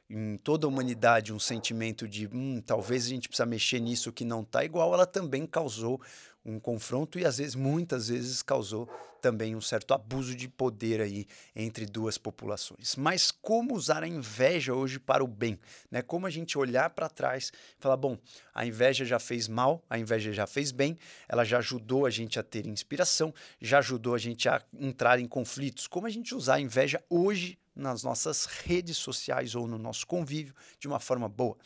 em 0.10 0.38
toda 0.38 0.68
a 0.68 0.70
humanidade 0.70 1.34
um 1.34 1.40
sentimento 1.40 2.08
de 2.08 2.28
hum, 2.28 2.62
talvez 2.66 3.06
a 3.06 3.10
gente 3.10 3.28
precisa 3.28 3.46
mexer 3.46 3.80
nisso 3.80 4.12
que 4.12 4.24
não 4.24 4.42
está 4.42 4.64
igual, 4.64 4.94
ela 4.94 5.06
também 5.06 5.46
causou 5.46 6.02
um 6.46 6.60
confronto 6.60 7.18
e 7.18 7.26
às 7.26 7.38
vezes, 7.38 7.56
muitas 7.56 8.08
vezes, 8.10 8.42
causou 8.42 8.90
também 9.22 9.56
um 9.56 9.62
certo 9.62 9.94
abuso 9.94 10.36
de 10.36 10.50
poder 10.50 11.00
aí 11.00 11.26
entre 11.56 11.86
duas 11.86 12.18
populações. 12.18 12.98
Mas 12.98 13.32
como 13.32 13.74
usar 13.74 14.04
a 14.04 14.08
inveja 14.08 14.74
hoje 14.74 15.00
para 15.00 15.24
o 15.24 15.28
bem? 15.28 15.58
Né? 15.90 16.02
Como 16.02 16.28
a 16.28 16.30
gente 16.30 16.58
olhar 16.58 16.90
para 16.90 17.08
trás 17.08 17.52
falar, 17.80 17.96
bom, 17.96 18.18
a 18.54 18.66
inveja 18.66 19.06
já 19.06 19.20
fez 19.20 19.48
mal, 19.48 19.82
a 19.90 19.98
inveja 19.98 20.34
já 20.34 20.46
fez 20.46 20.74
bem, 20.74 20.98
ela 21.30 21.46
já 21.46 21.60
ajudou 21.60 22.06
a 22.06 22.10
gente 22.10 22.38
a 22.38 22.44
ter 22.44 22.68
inspiração, 22.68 23.34
já 23.62 23.80
ajudou 23.80 24.14
a 24.14 24.18
gente 24.18 24.50
a 24.50 24.62
entrar 24.78 25.20
em 25.20 25.28
conflitos. 25.28 25.88
Como 25.88 26.06
a 26.06 26.10
gente 26.10 26.36
usar 26.36 26.56
a 26.56 26.62
inveja 26.62 27.02
hoje 27.10 27.58
nas 27.74 28.04
nossas 28.04 28.46
redes 28.46 28.98
sociais 28.98 29.56
ou 29.56 29.68
no 29.68 29.78
nosso 29.78 30.06
convívio 30.06 30.54
de 30.78 30.88
uma 30.88 31.00
forma 31.00 31.30
boa? 31.30 31.58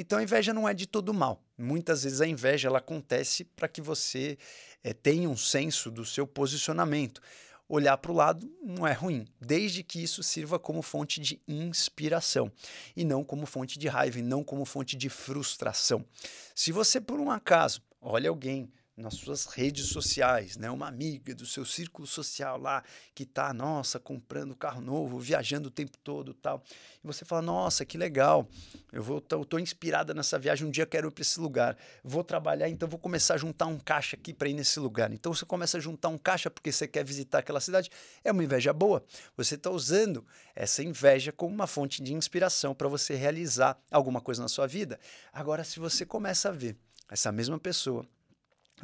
Então 0.00 0.20
a 0.20 0.22
inveja 0.22 0.54
não 0.54 0.68
é 0.68 0.72
de 0.72 0.86
todo 0.86 1.12
mal. 1.12 1.42
Muitas 1.58 2.04
vezes 2.04 2.20
a 2.20 2.26
inveja 2.26 2.68
ela 2.68 2.78
acontece 2.78 3.42
para 3.42 3.66
que 3.66 3.80
você 3.80 4.38
é, 4.84 4.92
tenha 4.92 5.28
um 5.28 5.36
senso 5.36 5.90
do 5.90 6.04
seu 6.04 6.24
posicionamento. 6.24 7.20
olhar 7.68 7.98
para 7.98 8.12
o 8.12 8.14
lado 8.14 8.48
não 8.62 8.86
é 8.86 8.92
ruim, 8.92 9.26
desde 9.40 9.82
que 9.82 10.00
isso 10.00 10.22
sirva 10.22 10.56
como 10.56 10.82
fonte 10.82 11.20
de 11.20 11.42
inspiração 11.48 12.50
e 12.96 13.04
não 13.04 13.24
como 13.24 13.44
fonte 13.44 13.76
de 13.76 13.88
raiva 13.88 14.20
e 14.20 14.22
não 14.22 14.44
como 14.44 14.64
fonte 14.64 14.96
de 14.96 15.08
frustração. 15.08 16.04
Se 16.54 16.70
você, 16.70 17.00
por 17.00 17.18
um 17.18 17.28
acaso, 17.28 17.82
olha 18.00 18.30
alguém 18.30 18.72
nas 18.98 19.14
suas 19.14 19.46
redes 19.46 19.86
sociais, 19.86 20.56
né? 20.56 20.68
Uma 20.70 20.88
amiga 20.88 21.34
do 21.34 21.46
seu 21.46 21.64
círculo 21.64 22.06
social 22.06 22.58
lá 22.58 22.82
que 23.14 23.24
tá, 23.24 23.54
nossa, 23.54 24.00
comprando 24.00 24.56
carro 24.56 24.80
novo, 24.80 25.18
viajando 25.20 25.68
o 25.68 25.70
tempo 25.70 25.96
todo, 25.98 26.34
tal. 26.34 26.62
E 27.02 27.06
você 27.06 27.24
fala: 27.24 27.40
"Nossa, 27.42 27.84
que 27.84 27.96
legal. 27.96 28.48
Eu 28.92 29.02
vou 29.02 29.20
tô, 29.20 29.44
tô 29.44 29.58
inspirada 29.58 30.12
nessa 30.12 30.38
viagem, 30.38 30.66
um 30.66 30.70
dia 30.70 30.84
quero 30.84 31.08
ir 31.08 31.10
para 31.12 31.22
esse 31.22 31.38
lugar. 31.38 31.76
Vou 32.02 32.24
trabalhar, 32.24 32.68
então 32.68 32.88
vou 32.88 32.98
começar 32.98 33.34
a 33.34 33.36
juntar 33.36 33.66
um 33.66 33.78
caixa 33.78 34.16
aqui 34.16 34.34
para 34.34 34.48
ir 34.48 34.54
nesse 34.54 34.80
lugar". 34.80 35.12
Então 35.12 35.32
você 35.32 35.46
começa 35.46 35.78
a 35.78 35.80
juntar 35.80 36.08
um 36.08 36.18
caixa 36.18 36.50
porque 36.50 36.72
você 36.72 36.88
quer 36.88 37.04
visitar 37.04 37.38
aquela 37.38 37.60
cidade. 37.60 37.90
É 38.24 38.32
uma 38.32 38.42
inveja 38.42 38.72
boa. 38.72 39.04
Você 39.36 39.54
está 39.54 39.70
usando 39.70 40.26
essa 40.56 40.82
inveja 40.82 41.30
como 41.30 41.54
uma 41.54 41.68
fonte 41.68 42.02
de 42.02 42.12
inspiração 42.12 42.74
para 42.74 42.88
você 42.88 43.14
realizar 43.14 43.78
alguma 43.92 44.20
coisa 44.20 44.42
na 44.42 44.48
sua 44.48 44.66
vida. 44.66 44.98
Agora 45.32 45.62
se 45.62 45.78
você 45.78 46.04
começa 46.04 46.48
a 46.48 46.52
ver 46.52 46.76
essa 47.08 47.30
mesma 47.30 47.58
pessoa 47.58 48.04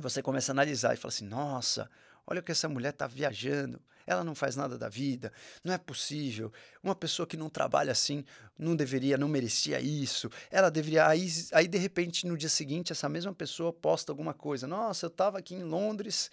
você 0.01 0.23
começa 0.23 0.53
a 0.53 0.55
analisar 0.55 0.95
e 0.95 0.97
fala 0.97 1.13
assim: 1.13 1.27
nossa, 1.27 1.91
olha 2.27 2.41
o 2.41 2.43
que 2.43 2.53
essa 2.53 2.69
mulher 2.69 2.91
está 2.91 3.07
viajando, 3.07 3.81
ela 4.07 4.23
não 4.23 4.35
faz 4.35 4.55
nada 4.57 4.77
da 4.77 4.89
vida, 4.89 5.33
não 5.63 5.73
é 5.73 5.79
possível. 5.79 6.53
Uma 6.83 6.95
pessoa 6.95 7.27
que 7.27 7.37
não 7.37 7.49
trabalha 7.49 7.93
assim 7.93 8.25
não 8.59 8.77
deveria, 8.77 9.17
não 9.17 9.29
merecia 9.29 9.81
isso. 9.81 10.31
Ela 10.51 10.71
deveria. 10.71 11.07
Aí, 11.07 11.27
aí 11.53 11.67
de 11.67 11.79
repente, 11.79 12.27
no 12.27 12.37
dia 12.37 12.49
seguinte, 12.49 12.93
essa 12.93 13.09
mesma 13.09 13.33
pessoa 13.35 13.73
posta 13.73 14.13
alguma 14.13 14.35
coisa: 14.35 14.67
nossa, 14.67 15.07
eu 15.07 15.09
estava 15.09 15.39
aqui 15.39 15.55
em 15.55 15.63
Londres, 15.63 16.31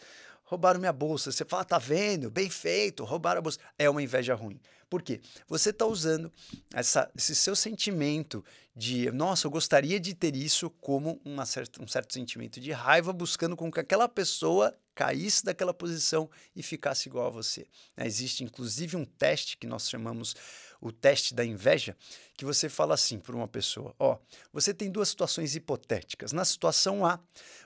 roubaram 0.52 0.82
minha 0.82 0.92
bolsa. 0.92 1.32
Você 1.32 1.46
fala, 1.46 1.64
tá 1.64 1.78
vendo? 1.78 2.30
Bem 2.30 2.50
feito, 2.50 3.06
roubaram 3.06 3.40
a 3.40 3.42
bolsa. 3.42 3.58
É 3.80 3.90
uma 3.90 4.04
inveja 4.04 4.36
ruim. 4.36 4.60
Por 4.90 5.02
quê? 5.02 5.22
Você 5.48 5.70
está 5.70 5.86
usando 5.86 6.30
essa, 6.74 7.10
esse 7.16 7.34
seu 7.34 7.56
sentimento 7.56 8.44
de, 8.76 9.10
nossa, 9.12 9.48
eu 9.48 9.52
gostaria 9.52 9.98
de 9.98 10.14
ter 10.14 10.36
isso 10.36 10.70
como 10.70 11.22
uma 11.24 11.46
certa, 11.46 11.82
um 11.82 11.88
certo 11.88 12.14
sentimento 12.14 12.60
de 12.60 12.74
raiva, 12.74 13.14
buscando 13.14 13.56
com 13.56 13.72
que 13.72 13.80
aquela 13.80 14.10
pessoa 14.10 14.76
caísse 14.94 15.46
daquela 15.46 15.74
posição 15.74 16.30
e 16.54 16.62
ficasse 16.62 17.08
igual 17.08 17.28
a 17.28 17.30
você. 17.30 17.66
Existe 17.98 18.44
inclusive 18.44 18.98
um 18.98 19.06
teste 19.06 19.56
que 19.56 19.66
nós 19.66 19.90
chamamos 19.90 20.36
o 20.82 20.92
teste 20.92 21.34
da 21.36 21.46
inveja, 21.46 21.96
que 22.36 22.44
você 22.44 22.68
fala 22.68 22.96
assim 22.96 23.20
para 23.20 23.36
uma 23.36 23.48
pessoa: 23.48 23.96
ó, 24.00 24.18
você 24.52 24.74
tem 24.74 24.90
duas 24.90 25.10
situações 25.10 25.56
hipotéticas. 25.56 26.34
Na 26.34 26.44
situação 26.44 27.06
A, 27.06 27.20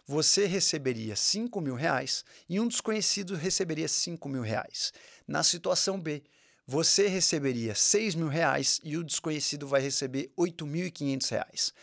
você 0.05 0.45
receberia 0.45 1.15
5 1.15 1.59
mil 1.61 1.75
reais 1.75 2.25
e 2.47 2.59
um 2.59 2.67
desconhecido 2.67 3.35
receberia 3.35 3.87
5 3.87 4.27
mil 4.27 4.41
reais. 4.41 4.93
Na 5.27 5.41
situação 5.41 5.99
B, 5.99 6.21
você 6.67 7.07
receberia 7.07 7.73
6 7.73 8.15
mil 8.15 8.27
reais 8.27 8.81
e 8.83 8.97
o 8.97 9.03
desconhecido 9.03 9.67
vai 9.67 9.81
receber 9.81 10.31
8.500 10.37 11.29
reais 11.29 11.73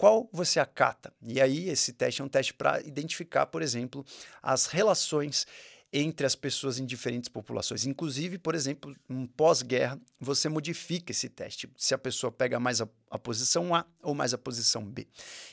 qual 0.00 0.26
você 0.32 0.58
acata. 0.58 1.12
E 1.20 1.42
aí, 1.42 1.68
esse 1.68 1.92
teste 1.92 2.22
é 2.22 2.24
um 2.24 2.28
teste 2.28 2.54
para 2.54 2.80
identificar, 2.80 3.44
por 3.44 3.60
exemplo, 3.60 4.02
as 4.42 4.64
relações 4.64 5.46
entre 5.92 6.24
as 6.24 6.36
pessoas 6.36 6.78
em 6.78 6.86
diferentes 6.86 7.28
populações. 7.28 7.84
Inclusive, 7.84 8.38
por 8.38 8.54
exemplo, 8.54 8.94
um 9.08 9.26
pós-guerra, 9.26 10.00
você 10.20 10.48
modifica 10.48 11.10
esse 11.10 11.28
teste, 11.28 11.68
se 11.76 11.94
a 11.94 11.98
pessoa 11.98 12.30
pega 12.30 12.60
mais 12.60 12.80
a, 12.80 12.88
a, 13.10 13.18
posição 13.18 13.74
A 13.74 13.84
ou 14.02 14.14
mais 14.14 14.32
a 14.32 14.38
posição 14.38 14.84
B. 14.84 15.08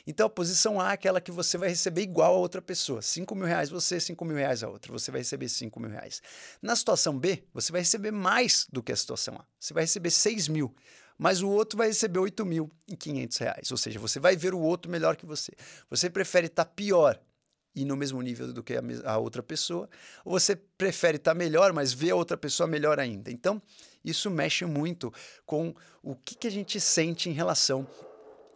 Então, 0.05 0.27
a 0.27 0.29
posição 0.29 0.79
A 0.79 0.91
é 0.91 0.93
aquela 0.93 1.19
que 1.19 1.31
você 1.31 1.57
vai 1.57 1.69
receber 1.69 2.01
igual 2.01 2.35
a 2.35 2.37
outra 2.37 2.61
pessoa. 2.61 3.01
5 3.01 3.33
mil 3.35 3.47
reais 3.47 3.69
você, 3.69 3.99
5 3.99 4.23
mil 4.25 4.37
reais 4.37 4.63
a 4.63 4.69
outra. 4.69 4.91
Você 4.91 5.09
vai 5.09 5.21
receber 5.21 5.49
5 5.49 5.79
mil 5.79 5.89
reais. 5.89 6.21
Na 6.61 6.75
situação 6.75 7.17
B, 7.17 7.43
você 7.53 7.71
vai 7.71 7.81
receber 7.81 8.11
mais 8.11 8.67
do 8.71 8.83
que 8.83 8.91
a 8.91 8.95
situação 8.95 9.35
A. 9.35 9.45
Você 9.59 9.73
vai 9.73 9.83
receber 9.83 10.11
6 10.11 10.47
mil 10.47 10.73
mas 11.19 11.41
o 11.41 11.49
outro 11.49 11.77
vai 11.77 11.87
receber 11.87 12.19
8.500 12.19 13.39
reais. 13.39 13.71
Ou 13.71 13.77
seja, 13.77 13.97
você 13.97 14.19
vai 14.19 14.35
ver 14.35 14.53
o 14.53 14.59
outro 14.59 14.91
melhor 14.91 15.15
que 15.15 15.25
você. 15.25 15.51
Você 15.89 16.11
prefere 16.11 16.45
estar 16.45 16.63
tá 16.63 16.71
pior 16.71 17.19
e 17.77 17.85
no 17.85 17.95
mesmo 17.95 18.19
nível 18.23 18.51
do 18.51 18.63
que 18.63 18.73
a, 18.75 18.81
a 19.05 19.17
outra 19.19 19.43
pessoa, 19.43 19.87
ou 20.25 20.39
você 20.39 20.55
prefere 20.55 21.17
estar 21.17 21.31
tá 21.31 21.37
melhor, 21.37 21.71
mas 21.71 21.93
ver 21.93 22.09
a 22.09 22.15
outra 22.15 22.35
pessoa 22.35 22.65
melhor 22.65 22.99
ainda. 22.99 23.29
Então, 23.29 23.61
isso 24.03 24.31
mexe 24.31 24.65
muito 24.65 25.13
com 25.45 25.75
o 26.01 26.15
que, 26.15 26.35
que 26.35 26.47
a 26.47 26.51
gente 26.51 26.79
sente 26.79 27.29
em 27.29 27.33
relação 27.33 27.87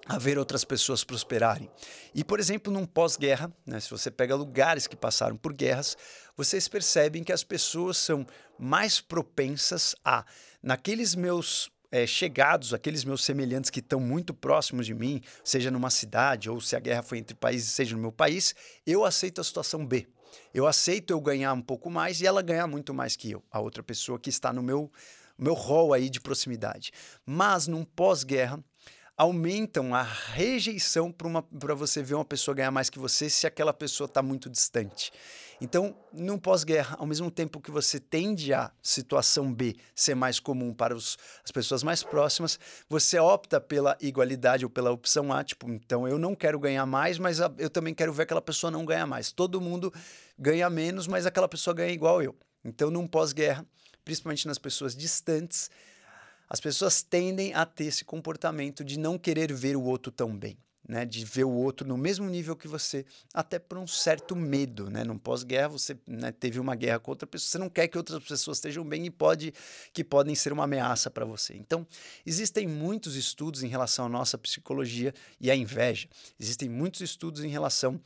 a 0.07 0.17
ver 0.17 0.39
outras 0.39 0.65
pessoas 0.65 1.03
prosperarem. 1.03 1.69
E, 2.15 2.23
por 2.23 2.39
exemplo, 2.39 2.73
num 2.73 2.83
pós-guerra, 2.83 3.53
né, 3.63 3.79
se 3.79 3.91
você 3.91 4.09
pega 4.09 4.33
lugares 4.33 4.87
que 4.87 4.95
passaram 4.95 5.37
por 5.37 5.53
guerras, 5.53 5.95
vocês 6.35 6.67
percebem 6.67 7.23
que 7.23 7.31
as 7.31 7.43
pessoas 7.43 7.97
são 7.97 8.25
mais 8.57 8.99
propensas 8.99 9.95
a, 10.03 10.25
naqueles 10.63 11.13
meus 11.13 11.71
é, 11.91 12.07
chegados, 12.07 12.73
aqueles 12.73 13.03
meus 13.03 13.23
semelhantes 13.23 13.69
que 13.69 13.79
estão 13.79 13.99
muito 13.99 14.33
próximos 14.33 14.85
de 14.85 14.93
mim, 14.93 15.21
seja 15.43 15.69
numa 15.69 15.89
cidade 15.89 16.49
ou 16.49 16.61
se 16.61 16.75
a 16.75 16.79
guerra 16.79 17.03
foi 17.03 17.17
entre 17.17 17.35
países, 17.35 17.71
seja 17.71 17.95
no 17.95 18.01
meu 18.01 18.11
país, 18.11 18.55
eu 18.87 19.03
aceito 19.03 19.41
a 19.41 19.43
situação 19.43 19.85
B. 19.85 20.07
Eu 20.53 20.65
aceito 20.65 21.11
eu 21.11 21.19
ganhar 21.19 21.51
um 21.51 21.61
pouco 21.61 21.89
mais 21.89 22.21
e 22.21 22.25
ela 22.25 22.41
ganhar 22.41 22.65
muito 22.65 22.93
mais 22.93 23.17
que 23.17 23.31
eu, 23.31 23.43
a 23.51 23.59
outra 23.59 23.83
pessoa 23.83 24.17
que 24.17 24.29
está 24.29 24.53
no 24.53 24.63
meu 24.63 24.89
meu 25.37 25.55
rol 25.55 25.91
aí 25.91 26.07
de 26.07 26.21
proximidade. 26.21 26.91
Mas 27.25 27.65
num 27.65 27.83
pós-guerra, 27.83 28.63
aumentam 29.17 29.93
a 29.93 30.03
rejeição 30.03 31.11
para 31.11 31.73
você 31.73 32.01
ver 32.03 32.13
uma 32.13 32.25
pessoa 32.25 32.55
ganhar 32.55 32.71
mais 32.71 32.89
que 32.89 32.99
você 32.99 33.29
se 33.29 33.47
aquela 33.47 33.73
pessoa 33.73 34.05
está 34.05 34.21
muito 34.21 34.49
distante. 34.49 35.11
Então, 35.63 35.95
num 36.11 36.39
pós-guerra, 36.39 36.95
ao 36.97 37.05
mesmo 37.05 37.29
tempo 37.29 37.61
que 37.61 37.69
você 37.69 37.99
tende 37.99 38.51
a 38.51 38.71
situação 38.81 39.53
B 39.53 39.75
ser 39.93 40.15
mais 40.15 40.39
comum 40.39 40.73
para 40.73 40.95
os, 40.95 41.19
as 41.43 41.51
pessoas 41.51 41.83
mais 41.83 42.01
próximas, 42.01 42.59
você 42.89 43.19
opta 43.19 43.61
pela 43.61 43.95
igualdade 44.01 44.65
ou 44.65 44.71
pela 44.71 44.89
opção 44.89 45.31
A, 45.31 45.43
tipo, 45.43 45.69
então 45.69 46.07
eu 46.07 46.17
não 46.17 46.33
quero 46.33 46.57
ganhar 46.57 46.87
mais, 46.87 47.19
mas 47.19 47.37
eu 47.59 47.69
também 47.69 47.93
quero 47.93 48.11
ver 48.11 48.23
aquela 48.23 48.41
pessoa 48.41 48.71
não 48.71 48.83
ganhar 48.83 49.05
mais. 49.05 49.31
Todo 49.31 49.61
mundo 49.61 49.93
ganha 50.35 50.67
menos, 50.67 51.05
mas 51.05 51.27
aquela 51.27 51.47
pessoa 51.47 51.75
ganha 51.75 51.93
igual 51.93 52.23
eu. 52.23 52.35
Então, 52.65 52.89
num 52.89 53.05
pós-guerra, 53.05 53.63
principalmente 54.03 54.47
nas 54.47 54.57
pessoas 54.57 54.95
distantes, 54.95 55.69
as 56.49 56.59
pessoas 56.59 57.03
tendem 57.03 57.53
a 57.53 57.67
ter 57.67 57.85
esse 57.85 58.03
comportamento 58.03 58.83
de 58.83 58.97
não 58.97 59.15
querer 59.15 59.53
ver 59.53 59.77
o 59.77 59.83
outro 59.83 60.11
tão 60.11 60.35
bem. 60.35 60.57
Né, 60.87 61.05
de 61.05 61.23
ver 61.23 61.43
o 61.43 61.51
outro 61.51 61.87
no 61.87 61.95
mesmo 61.95 62.27
nível 62.27 62.55
que 62.55 62.67
você, 62.67 63.05
até 63.31 63.59
por 63.59 63.77
um 63.77 63.85
certo 63.85 64.35
medo, 64.35 64.89
né? 64.89 65.03
Num 65.03 65.17
pós-guerra 65.17 65.67
você 65.67 65.95
né, 66.07 66.31
teve 66.31 66.59
uma 66.59 66.73
guerra 66.73 66.99
com 66.99 67.11
outra 67.11 67.27
pessoa, 67.27 67.51
você 67.51 67.57
não 67.59 67.69
quer 67.69 67.87
que 67.87 67.99
outras 67.99 68.21
pessoas 68.23 68.57
estejam 68.57 68.83
bem 68.83 69.05
e 69.05 69.11
pode 69.11 69.53
que 69.93 70.03
podem 70.03 70.33
ser 70.33 70.51
uma 70.51 70.63
ameaça 70.63 71.11
para 71.11 71.23
você. 71.23 71.53
Então, 71.55 71.85
existem 72.25 72.67
muitos 72.67 73.15
estudos 73.15 73.61
em 73.61 73.67
relação 73.67 74.07
à 74.07 74.09
nossa 74.09 74.39
psicologia 74.39 75.13
e 75.39 75.51
à 75.51 75.55
inveja. 75.55 76.09
Existem 76.39 76.67
muitos 76.67 77.01
estudos 77.01 77.43
em 77.43 77.47
relação 77.47 78.01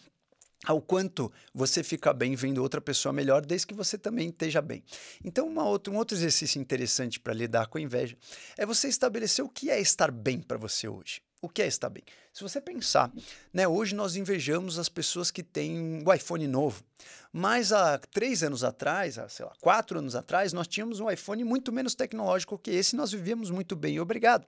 ao 0.66 0.82
quanto 0.82 1.32
você 1.54 1.84
fica 1.84 2.14
bem 2.14 2.36
vendo 2.36 2.62
outra 2.62 2.82
pessoa 2.82 3.14
melhor, 3.14 3.46
desde 3.46 3.68
que 3.68 3.74
você 3.74 3.98
também 3.98 4.30
esteja 4.30 4.62
bem. 4.62 4.84
Então, 5.24 5.56
outra, 5.58 5.94
um 5.94 5.98
outro 5.98 6.18
exercício 6.18 6.60
interessante 6.60 7.20
para 7.20 7.34
lidar 7.34 7.68
com 7.68 7.78
a 7.78 7.82
inveja 7.82 8.18
é 8.58 8.66
você 8.66 8.88
estabelecer 8.88 9.44
o 9.46 9.50
que 9.50 9.70
é 9.70 9.80
estar 9.80 10.12
bem 10.12 10.42
para 10.42 10.58
você 10.58 10.88
hoje. 10.88 11.22
O 11.42 11.50
que 11.50 11.62
é 11.62 11.68
estar 11.68 11.90
bem? 11.90 12.04
Se 12.34 12.42
você 12.42 12.60
pensar, 12.60 13.12
né, 13.54 13.68
hoje 13.68 13.94
nós 13.94 14.16
invejamos 14.16 14.80
as 14.80 14.90
pessoas 14.90 15.30
que 15.30 15.44
têm 15.44 16.04
o 16.06 16.14
iPhone 16.14 16.48
novo. 16.48 16.84
Mas 17.32 17.72
há 17.72 17.98
três 17.98 18.42
anos 18.42 18.64
atrás, 18.64 19.20
há, 19.20 19.30
sei 19.30 19.46
lá, 19.46 19.54
quatro 19.62 20.00
anos 20.00 20.16
atrás, 20.16 20.54
nós 20.54 20.68
tínhamos 20.68 21.00
um 21.00 21.10
iPhone 21.10 21.44
muito 21.44 21.72
menos 21.72 21.94
tecnológico 21.94 22.58
que 22.58 22.72
esse 22.72 22.96
e 22.96 22.98
nós 22.98 23.12
vivíamos 23.12 23.52
muito 23.52 23.76
bem. 23.76 24.00
Obrigado 24.00 24.46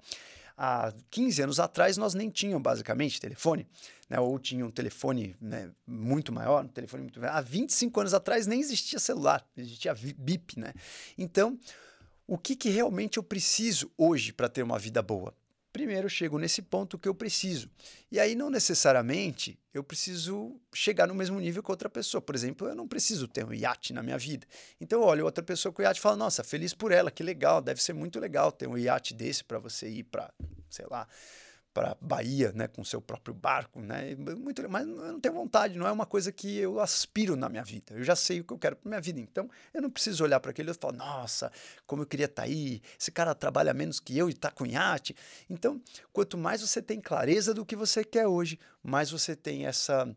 há 0.58 0.91
15 1.12 1.44
anos 1.44 1.60
atrás 1.60 1.98
nós 1.98 2.15
nem 2.15 2.29
tínhamos 2.29 2.63
basicamente 2.63 3.22
telefone, 3.22 3.67
né? 4.10 4.20
ou 4.20 4.39
tinha 4.39 4.65
um 4.65 4.72
telefone 4.72 5.36
né, 5.39 5.70
muito 5.86 6.34
maior, 6.34 6.65
um 6.65 6.67
telefone 6.67 7.03
muito 7.03 7.24
Há 7.24 7.39
25 7.41 8.00
anos 8.00 8.13
atrás 8.13 8.48
nem 8.48 8.60
existia 8.60 8.98
celular, 8.98 9.46
existia 9.56 9.94
bip, 9.94 10.60
né? 10.60 10.74
Então, 11.17 11.60
o 12.25 12.38
que, 12.38 12.56
que 12.56 12.70
realmente 12.70 13.17
eu 13.17 13.24
preciso 13.24 13.91
hoje 13.96 14.34
para 14.34 14.50
ter 14.50 14.63
uma 14.63 14.79
vida 14.79 15.01
boa? 15.01 15.34
Primeiro 15.77 16.07
eu 16.07 16.10
chego 16.10 16.39
nesse 16.39 16.60
ponto 16.60 16.98
que 16.98 17.07
eu 17.07 17.13
preciso. 17.13 17.69
E 18.12 18.19
aí, 18.19 18.34
não 18.34 18.50
necessariamente 18.50 19.60
eu 19.72 19.84
preciso 19.84 20.60
chegar 20.74 21.05
no 21.05 21.13
mesmo 21.13 21.39
nível 21.39 21.62
que 21.62 21.69
outra 21.69 21.88
pessoa. 21.88 22.19
Por 22.19 22.34
exemplo, 22.34 22.67
eu 22.67 22.74
não 22.74 22.88
preciso 22.88 23.27
ter 23.27 23.46
um 23.46 23.53
iate 23.53 23.93
na 23.93 24.01
minha 24.01 24.17
vida. 24.17 24.48
Então, 24.81 25.01
eu 25.01 25.05
olho 25.05 25.24
outra 25.24 25.43
pessoa 25.43 25.72
com 25.72 25.84
iate 25.84 26.00
e 26.00 26.01
falo, 26.01 26.17
nossa, 26.17 26.43
feliz 26.43 26.74
por 26.74 26.91
ela, 26.91 27.12
que 27.12 27.22
legal, 27.22 27.62
deve 27.62 27.79
ser 27.79 27.93
muito 27.93 28.19
legal 28.19 28.51
ter 28.51 28.67
um 28.67 28.75
iate 28.75 29.13
desse 29.13 29.43
para 29.43 29.60
você 29.60 29.88
ir 29.88 30.05
para, 30.05 30.34
sei 30.67 30.88
lá, 30.89 31.07
para 31.77 31.96
Bahia, 32.01 32.51
né, 32.55 32.67
com 32.67 32.84
seu 32.84 33.00
próprio 33.00 33.36
barco, 33.36 33.79
né? 33.79 34.15
Muito, 34.15 34.67
mas 34.67 34.88
eu 34.88 34.96
não 34.96 35.19
tenho 35.19 35.36
vontade, 35.36 35.77
não 35.77 35.88
é 35.88 35.91
uma 35.91 36.07
coisa 36.07 36.31
que 36.31 36.57
eu 36.57 36.79
aspiro 36.79 37.36
na 37.36 37.48
minha 37.48 37.63
vida. 37.63 37.93
Eu 37.93 38.03
já 38.03 38.15
sei 38.15 38.39
o 38.39 38.43
que 38.43 38.51
eu 38.51 38.57
quero 38.57 38.75
para 38.75 38.89
minha 38.89 39.00
vida, 39.00 39.19
então 39.19 39.48
eu 39.72 39.79
não 39.79 39.89
preciso 39.91 40.24
olhar 40.24 40.39
para 40.39 40.50
aquele 40.50 40.72
e 40.72 40.74
falar, 40.74 40.93
nossa, 40.93 41.51
como 41.86 42.01
eu 42.01 42.07
queria 42.07 42.25
estar 42.25 42.41
tá 42.41 42.48
aí. 42.48 42.81
Esse 43.00 43.12
cara 43.12 43.36
trabalha 43.36 43.75
menos 43.75 44.00
que 44.00 44.17
eu 44.17 44.27
e 44.27 44.31
está 44.31 44.50
com 44.50 44.65
iate. 44.65 45.15
Então, 45.48 45.79
quanto 46.12 46.36
mais 46.36 46.62
você 46.62 46.81
tem 46.81 47.00
clareza 47.00 47.53
do 47.53 47.63
que 47.63 47.75
você 47.75 48.03
quer 48.03 48.25
hoje, 48.25 48.57
mais 48.81 49.12
você 49.12 49.36
tem 49.36 49.67
essa 49.67 50.12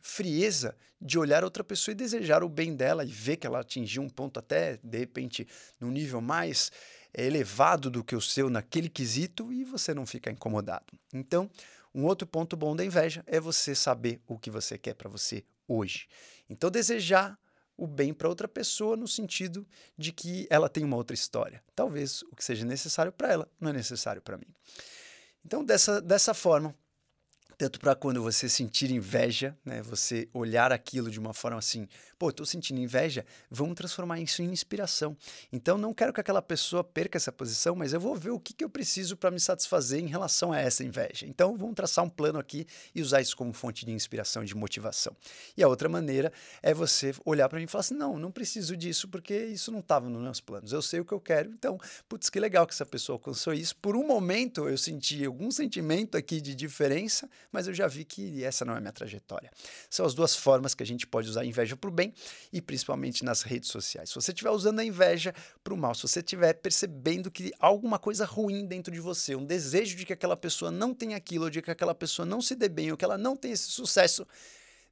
frieza 0.00 0.74
de 1.00 1.16
olhar 1.16 1.44
outra 1.44 1.62
pessoa 1.62 1.92
e 1.92 1.94
desejar 1.94 2.42
o 2.42 2.48
bem 2.48 2.74
dela 2.74 3.04
e 3.04 3.08
ver 3.08 3.36
que 3.36 3.46
ela 3.46 3.60
atingiu 3.60 4.02
um 4.02 4.08
ponto 4.08 4.40
até, 4.40 4.80
de 4.82 4.98
repente, 4.98 5.46
num 5.78 5.92
nível 5.92 6.20
mais 6.20 6.72
elevado 7.14 7.90
do 7.90 8.02
que 8.04 8.16
o 8.16 8.20
seu 8.20 8.50
naquele 8.50 8.88
quesito 8.88 9.52
e 9.52 9.64
você 9.64 9.94
não 9.94 10.06
fica 10.06 10.30
incomodado. 10.30 10.86
Então, 11.12 11.50
um 11.94 12.04
outro 12.04 12.26
ponto 12.26 12.56
bom 12.56 12.74
da 12.74 12.84
inveja 12.84 13.22
é 13.26 13.38
você 13.38 13.74
saber 13.74 14.20
o 14.26 14.38
que 14.38 14.50
você 14.50 14.76
quer 14.76 14.94
para 14.94 15.08
você 15.08 15.44
hoje. 15.68 16.08
Então, 16.48 16.70
desejar 16.70 17.38
o 17.76 17.86
bem 17.86 18.12
para 18.12 18.28
outra 18.28 18.46
pessoa 18.46 18.96
no 18.96 19.08
sentido 19.08 19.66
de 19.96 20.12
que 20.12 20.46
ela 20.48 20.68
tem 20.68 20.84
uma 20.84 20.96
outra 20.96 21.14
história. 21.14 21.62
Talvez 21.74 22.22
o 22.22 22.36
que 22.36 22.44
seja 22.44 22.64
necessário 22.64 23.12
para 23.12 23.32
ela 23.32 23.48
não 23.60 23.70
é 23.70 23.72
necessário 23.72 24.22
para 24.22 24.36
mim. 24.36 24.46
Então, 25.44 25.64
dessa, 25.64 26.00
dessa 26.00 26.32
forma, 26.32 26.74
tanto 27.56 27.78
para 27.78 27.94
quando 27.94 28.22
você 28.22 28.48
sentir 28.48 28.90
inveja, 28.90 29.56
né, 29.64 29.82
você 29.82 30.28
olhar 30.32 30.72
aquilo 30.72 31.10
de 31.10 31.18
uma 31.18 31.32
forma 31.32 31.58
assim, 31.58 31.88
pô, 32.18 32.30
estou 32.30 32.46
sentindo 32.46 32.80
inveja, 32.80 33.24
vamos 33.50 33.74
transformar 33.74 34.20
isso 34.20 34.42
em 34.42 34.46
inspiração. 34.46 35.16
Então, 35.52 35.76
não 35.76 35.92
quero 35.92 36.12
que 36.12 36.20
aquela 36.20 36.42
pessoa 36.42 36.82
perca 36.82 37.18
essa 37.18 37.32
posição, 37.32 37.74
mas 37.74 37.92
eu 37.92 38.00
vou 38.00 38.16
ver 38.16 38.30
o 38.30 38.40
que, 38.40 38.54
que 38.54 38.64
eu 38.64 38.68
preciso 38.68 39.16
para 39.16 39.30
me 39.30 39.40
satisfazer 39.40 40.00
em 40.00 40.06
relação 40.06 40.52
a 40.52 40.58
essa 40.58 40.84
inveja. 40.84 41.26
Então, 41.26 41.56
vamos 41.56 41.74
traçar 41.74 42.04
um 42.04 42.08
plano 42.08 42.38
aqui 42.38 42.66
e 42.94 43.02
usar 43.02 43.20
isso 43.20 43.36
como 43.36 43.52
fonte 43.52 43.84
de 43.84 43.92
inspiração 43.92 44.44
de 44.44 44.54
motivação. 44.54 45.14
E 45.56 45.62
a 45.62 45.68
outra 45.68 45.88
maneira 45.88 46.32
é 46.62 46.72
você 46.72 47.14
olhar 47.24 47.48
para 47.48 47.58
mim 47.58 47.64
e 47.64 47.68
falar 47.68 47.80
assim, 47.80 47.94
não, 47.94 48.18
não 48.18 48.30
preciso 48.30 48.76
disso 48.76 49.08
porque 49.08 49.36
isso 49.36 49.70
não 49.70 49.80
estava 49.80 50.08
nos 50.08 50.22
meus 50.22 50.40
planos. 50.40 50.72
Eu 50.72 50.82
sei 50.82 51.00
o 51.00 51.04
que 51.04 51.12
eu 51.12 51.20
quero, 51.20 51.50
então, 51.50 51.78
putz, 52.08 52.30
que 52.30 52.40
legal 52.40 52.66
que 52.66 52.72
essa 52.72 52.86
pessoa 52.86 53.16
alcançou 53.16 53.52
isso. 53.52 53.76
Por 53.76 53.96
um 53.96 54.06
momento, 54.06 54.68
eu 54.68 54.78
senti 54.78 55.24
algum 55.24 55.50
sentimento 55.50 56.16
aqui 56.16 56.40
de 56.40 56.54
diferença, 56.54 57.28
mas 57.54 57.68
eu 57.68 57.72
já 57.72 57.86
vi 57.86 58.04
que 58.04 58.42
essa 58.42 58.64
não 58.64 58.74
é 58.74 58.78
a 58.78 58.80
minha 58.80 58.92
trajetória. 58.92 59.48
São 59.88 60.04
as 60.04 60.12
duas 60.12 60.34
formas 60.34 60.74
que 60.74 60.82
a 60.82 60.86
gente 60.86 61.06
pode 61.06 61.30
usar 61.30 61.42
a 61.42 61.44
inveja 61.44 61.76
para 61.76 61.88
o 61.88 61.92
bem 61.92 62.12
e 62.52 62.60
principalmente 62.60 63.24
nas 63.24 63.42
redes 63.42 63.70
sociais. 63.70 64.08
Se 64.08 64.16
você 64.16 64.32
estiver 64.32 64.50
usando 64.50 64.80
a 64.80 64.84
inveja 64.84 65.32
para 65.62 65.72
o 65.72 65.76
mal, 65.76 65.94
se 65.94 66.02
você 66.02 66.18
estiver 66.18 66.52
percebendo 66.54 67.30
que 67.30 67.52
alguma 67.60 67.96
coisa 67.96 68.24
ruim 68.24 68.66
dentro 68.66 68.92
de 68.92 68.98
você, 68.98 69.36
um 69.36 69.44
desejo 69.44 69.96
de 69.96 70.04
que 70.04 70.12
aquela 70.12 70.36
pessoa 70.36 70.72
não 70.72 70.92
tenha 70.92 71.16
aquilo, 71.16 71.48
de 71.48 71.62
que 71.62 71.70
aquela 71.70 71.94
pessoa 71.94 72.26
não 72.26 72.42
se 72.42 72.56
dê 72.56 72.68
bem, 72.68 72.90
ou 72.90 72.96
que 72.96 73.04
ela 73.04 73.16
não 73.16 73.36
tenha 73.36 73.54
esse 73.54 73.70
sucesso, 73.70 74.26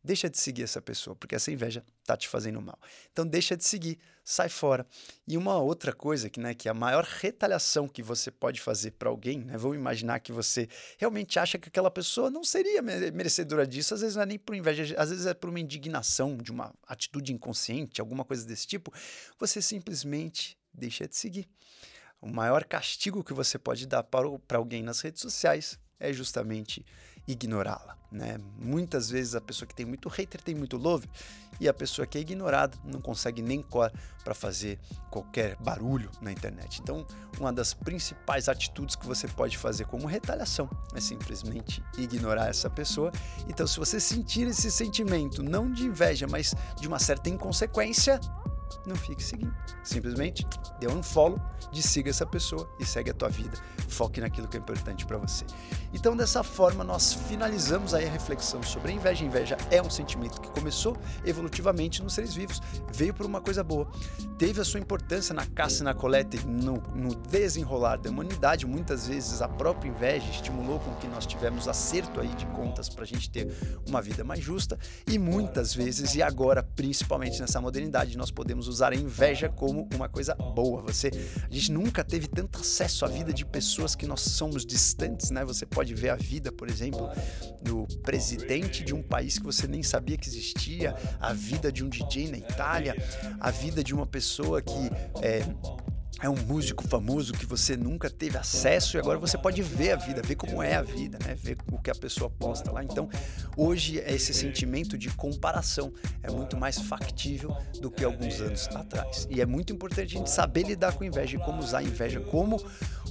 deixa 0.03 0.29
de 0.29 0.39
seguir 0.39 0.65
essa 0.65 0.81
pessoa, 0.83 1.15
porque 1.15 1.35
essa 1.35 1.51
inveja 1.51 1.85
tá 2.05 2.17
te 2.17 2.29
fazendo 2.29 2.61
mal. 2.61 2.79
Então 3.13 3.27
deixa 3.27 3.57
de 3.57 3.65
seguir, 3.65 3.99
sai 4.25 4.49
fora. 4.49 4.87
E 5.27 5.37
uma 5.37 5.59
outra 5.59 5.93
coisa 5.93 6.29
que, 6.29 6.41
né, 6.41 6.55
que 6.55 6.69
a 6.69 6.75
maior 6.75 7.05
retaliação 7.05 7.87
que 7.87 8.03
você 8.03 8.31
pode 8.31 8.61
fazer 8.61 8.93
para 8.93 9.09
alguém, 9.09 9.41
né, 9.41 9.57
vamos 9.57 9.77
imaginar 9.77 10.19
que 10.21 10.33
você 10.33 10.69
realmente 10.99 11.39
acha 11.39 11.59
que 11.59 11.69
aquela 11.69 11.91
pessoa 11.91 12.31
não 12.31 12.43
seria 12.43 12.83
merecedora 12.83 13.67
disso, 13.67 13.95
às 13.95 14.01
vezes 14.01 14.17
não 14.17 14.23
é 14.23 14.27
nem 14.27 14.39
por 14.39 14.55
inveja, 14.55 14.95
às 14.99 15.11
vezes 15.11 15.27
é 15.27 15.35
por 15.35 15.51
uma 15.51 15.61
indignação, 15.61 16.37
de 16.37 16.51
uma 16.51 16.75
atitude 16.87 17.33
inconsciente, 17.33 18.01
alguma 18.01 18.25
coisa 18.25 18.45
desse 18.45 18.67
tipo, 18.67 18.93
você 19.39 19.63
simplesmente 19.63 20.59
deixa 20.75 21.07
de 21.07 21.17
seguir. 21.17 21.49
O 22.21 22.29
maior 22.29 22.65
castigo 22.65 23.25
que 23.25 23.33
você 23.33 23.59
pode 23.59 23.87
dar 23.87 24.03
para 24.05 24.57
alguém 24.57 24.83
nas 24.83 25.01
redes 25.01 25.21
sociais 25.21 25.79
é 25.99 26.13
justamente 26.13 26.85
ignorá-la. 27.26 27.97
Né? 28.11 28.38
Muitas 28.59 29.09
vezes 29.09 29.35
a 29.35 29.41
pessoa 29.41 29.67
que 29.67 29.75
tem 29.75 29.87
muito 29.87 30.07
hater 30.09 30.41
tem 30.43 30.55
muito 30.55 30.76
love 30.76 31.09
e 31.59 31.67
a 31.67 31.73
pessoa 31.73 32.07
que 32.07 32.19
é 32.19 32.21
ignorada 32.21 32.76
não 32.85 33.00
consegue 33.00 33.41
nem 33.41 33.62
cor 33.62 33.91
para 34.23 34.35
fazer 34.35 34.79
qualquer 35.11 35.57
barulho 35.57 36.11
na 36.21 36.31
internet. 36.31 36.81
Então, 36.83 37.07
uma 37.41 37.50
das 37.50 37.73
principais 37.73 38.49
atitudes 38.50 38.97
que 38.97 39.07
você 39.07 39.26
pode 39.29 39.57
fazer 39.57 39.87
como 39.87 40.07
retaliação 40.07 40.69
é 40.95 41.00
simplesmente 41.00 41.83
ignorar 41.97 42.49
essa 42.49 42.69
pessoa. 42.69 43.11
Então, 43.49 43.67
se 43.67 43.79
você 43.79 43.99
sentir 43.99 44.47
esse 44.47 44.71
sentimento 44.71 45.43
não 45.43 45.71
de 45.71 45.87
inveja, 45.87 46.26
mas 46.26 46.55
de 46.79 46.87
uma 46.87 46.99
certa 46.99 47.31
inconsequência, 47.31 48.21
não 48.87 48.97
fique 48.97 49.23
seguindo. 49.23 49.55
Simplesmente 49.83 50.47
dê 50.79 50.88
um 50.88 51.02
follow, 51.02 51.41
siga 51.73 52.11
essa 52.11 52.26
pessoa 52.26 52.69
e 52.79 52.85
segue 52.85 53.11
a 53.11 53.14
tua 53.14 53.29
vida. 53.29 53.57
Foque 53.93 54.21
naquilo 54.21 54.49
que 54.49 54.57
é 54.57 54.61
importante 54.61 55.05
para 55.05 55.19
você. 55.19 55.45
Então, 55.93 56.17
dessa 56.17 56.43
forma, 56.43 56.83
nós 56.83 57.13
finalizamos 57.13 57.93
aí 57.93 58.07
a 58.07 58.11
reflexão 58.11 58.63
sobre 58.63 58.91
a 58.91 58.95
inveja. 58.95 59.23
A 59.23 59.27
inveja 59.27 59.57
é 59.71 59.83
um 59.83 59.90
sentimento 59.90 60.40
que 60.40 60.51
começou 60.51 60.97
evolutivamente 61.25 62.03
nos 62.03 62.14
seres 62.14 62.35
vivos, 62.35 62.61
veio 62.93 63.12
por 63.12 63.27
uma 63.27 63.40
coisa 63.40 63.62
boa, 63.62 63.87
teve 64.38 64.61
a 64.61 64.64
sua 64.64 64.81
importância 64.81 65.35
na 65.35 65.47
caça 65.47 65.83
e 65.83 65.85
na 65.85 65.95
coleta 65.95 66.37
e 66.37 66.40
no, 66.45 66.83
no 66.95 67.14
desenrolar 67.14 67.97
da 67.97 68.11
humanidade. 68.11 68.66
Muitas 68.66 69.07
vezes 69.07 69.43
a 69.43 69.49
própria 69.49 69.90
inveja 69.90 70.31
estimulou 70.31 70.81
com 70.81 70.95
que 70.97 71.07
nós 71.07 71.27
tivemos 71.27 71.69
acerto 71.69 72.21
aí 72.21 72.29
de 72.29 72.47
contas 72.47 72.88
para 72.88 73.05
a 73.05 73.07
gente 73.07 73.31
ter 73.31 73.53
uma 73.87 74.01
vida 74.01 74.25
mais 74.25 74.43
justa 74.43 74.79
e 75.07 75.19
muitas 75.19 75.75
vezes, 75.75 76.14
e 76.14 76.23
agora 76.23 76.62
principalmente 76.62 77.40
nessa 77.40 77.61
modernidade, 77.61 78.16
nós 78.16 78.31
podemos 78.31 78.69
usar 78.69 78.93
a 78.93 78.97
inveja 78.97 79.49
como 79.49 79.88
uma 79.95 80.09
coisa 80.09 80.35
boa. 80.35 80.83
Você, 80.83 81.11
a 81.49 81.53
gente 81.53 81.73
nunca 81.73 82.03
teve 82.03 82.27
tanto 82.27 82.61
acesso 82.61 83.05
à 83.05 83.09
vida 83.09 83.33
de 83.33 83.45
pessoas 83.83 83.95
que 83.97 84.07
nós 84.07 84.21
somos 84.21 84.64
distantes, 84.64 85.31
né? 85.31 85.45
Você 85.45 85.66
pode 85.66 85.92
ver 85.92 86.11
a 86.11 86.16
vida, 86.16 86.53
por 86.53 86.68
exemplo, 86.68 87.11
do 87.61 87.87
presidente 88.03 88.85
de 88.85 88.95
um 88.95 89.03
país 89.03 89.38
que 89.38 89.45
você 89.45 89.66
nem 89.66 89.83
sabia 89.83 90.16
que 90.16 90.29
existia, 90.29 90.95
a 91.21 91.33
vida 91.33 91.73
de 91.73 91.83
um 91.83 91.88
DJ 91.88 92.31
na 92.31 92.38
Itália, 92.38 92.95
a 93.40 93.51
vida 93.51 93.83
de 93.83 93.92
uma 93.92 94.07
pessoa 94.07 94.62
que 94.62 94.90
é, 95.21 95.42
é 96.23 96.31
um 96.31 96.37
músico 96.37 96.87
famoso 96.87 97.33
que 97.33 97.45
você 97.45 97.77
nunca 97.77 98.09
teve 98.09 98.39
acesso 98.39 98.97
e 98.97 99.01
agora 99.01 99.19
você 99.19 99.37
pode 99.37 99.61
ver 99.61 99.91
a 99.91 99.97
vida, 99.97 100.23
ver 100.23 100.37
como 100.37 100.63
é 100.63 100.77
a 100.77 100.83
vida, 100.83 101.19
né? 101.27 101.35
Ver 101.35 101.59
o 101.71 101.79
que 101.79 101.91
a 101.91 101.95
pessoa 101.95 102.31
posta 102.31 102.71
lá. 102.71 102.85
Então, 102.85 103.11
hoje 103.57 103.99
esse 103.99 104.33
sentimento 104.33 104.97
de 104.97 105.11
comparação 105.11 105.93
é 106.23 106.31
muito 106.31 106.57
mais 106.57 106.79
factível 106.79 107.55
do 107.81 107.91
que 107.91 108.05
alguns 108.05 108.41
anos 108.41 108.69
atrás. 108.69 109.27
E 109.29 109.41
é 109.41 109.47
muito 109.47 109.73
importante 109.73 110.15
a 110.15 110.19
gente 110.19 110.31
saber 110.31 110.63
lidar 110.63 110.93
com 110.93 111.03
inveja 111.03 111.37
e 111.37 111.41
como 111.41 111.61
usar 111.61 111.79
a 111.79 111.83
inveja 111.83 112.21
como 112.21 112.57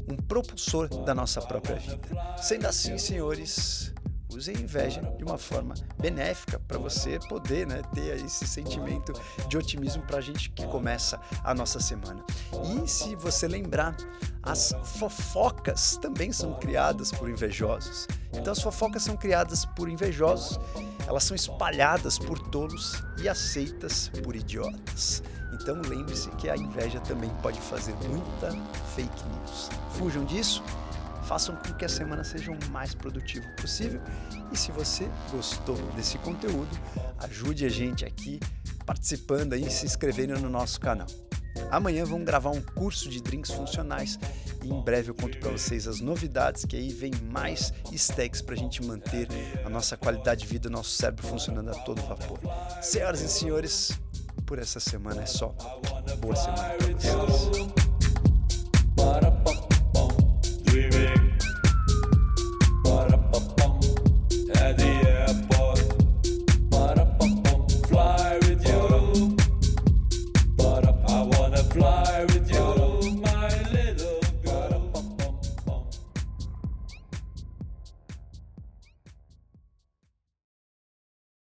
um 0.08 0.16
propulsor 0.16 0.88
da 1.04 1.14
nossa 1.14 1.42
própria 1.42 1.76
vida. 1.76 2.00
Sendo 2.38 2.66
assim, 2.66 2.98
senhores, 2.98 3.94
use 4.36 4.50
a 4.50 4.54
inveja 4.54 5.02
de 5.18 5.24
uma 5.24 5.38
forma 5.38 5.74
benéfica 6.00 6.60
para 6.68 6.78
você 6.78 7.20
poder 7.28 7.68
né, 7.68 7.82
ter 7.94 8.24
esse 8.24 8.48
sentimento 8.48 9.14
de 9.48 9.58
otimismo 9.58 10.04
para 10.04 10.18
a 10.18 10.22
gente 10.22 10.50
que 10.52 10.66
começa 10.68 11.20
a 11.44 11.54
nossa 11.54 11.80
semana. 11.80 12.24
E 12.64 12.88
se 12.88 13.16
você 13.16 13.48
lembrar, 13.48 13.96
as 14.44 14.74
fofocas 14.84 15.98
também 15.98 16.32
são 16.32 16.54
criadas 16.56 17.12
por 17.12 17.30
invejosos. 17.30 18.08
Então 18.34 18.54
as 18.54 18.62
fofocas 18.62 19.04
são 19.04 19.16
criadas 19.16 19.66
por 19.66 19.90
invejosos, 19.90 20.60
elas 21.08 21.24
são 21.24 21.36
espalhadas 21.36 22.18
por 22.18 22.40
tolos 22.40 23.04
e 23.22 23.28
aceitas 23.28 24.10
por 24.24 24.36
idiotas. 24.36 25.22
Então 25.54 25.80
lembre-se 25.88 26.30
que 26.32 26.50
a 26.50 26.56
inveja 26.56 27.00
também 27.02 27.30
pode 27.42 27.60
fazer 27.60 27.94
muita 28.08 28.52
fake 28.96 29.24
news. 29.26 29.70
Fujam 29.98 30.24
disso 30.26 30.64
façam 31.32 31.56
com 31.56 31.74
que 31.76 31.86
a 31.86 31.90
semana 31.90 32.26
seja 32.26 32.52
o 32.52 32.72
mais 32.72 32.94
produtivo 32.94 33.48
possível. 33.56 34.02
E 34.52 34.58
se 34.58 34.70
você 34.70 35.10
gostou 35.32 35.78
desse 35.96 36.18
conteúdo, 36.18 36.78
ajude 37.20 37.66
a 37.66 37.70
gente 37.70 38.04
aqui 38.04 38.38
participando 38.86 39.56
e 39.56 39.72
se 39.72 39.86
inscrevendo 39.86 40.38
no 40.42 40.50
nosso 40.50 40.78
canal. 40.82 41.08
Amanhã 41.70 42.04
vamos 42.04 42.26
gravar 42.26 42.50
um 42.50 42.62
curso 42.62 43.08
de 43.08 43.22
drinks 43.22 43.50
funcionais 43.50 44.20
e 44.62 44.68
em 44.68 44.82
breve 44.82 45.12
eu 45.12 45.16
conto 45.16 45.38
para 45.38 45.52
vocês 45.52 45.88
as 45.88 46.02
novidades 46.02 46.66
que 46.66 46.76
aí 46.76 46.92
vem 46.92 47.14
mais 47.32 47.74
stacks 47.94 48.42
para 48.42 48.56
a 48.56 48.58
gente 48.58 48.84
manter 48.84 49.30
a 49.66 49.70
nossa 49.70 49.96
qualidade 49.96 50.42
de 50.42 50.48
vida, 50.48 50.68
o 50.68 50.72
nosso 50.72 50.90
cérebro 50.90 51.26
funcionando 51.26 51.72
a 51.72 51.76
todo 51.76 52.02
vapor. 52.02 52.40
Senhoras 52.82 53.22
e 53.22 53.30
senhores, 53.30 53.98
por 54.46 54.60
essa 54.60 54.82
semana 54.82 55.22
é 55.22 55.26
só. 55.26 55.56
Boa 56.20 56.36
semana 56.36 56.76
vocês. 57.02 57.81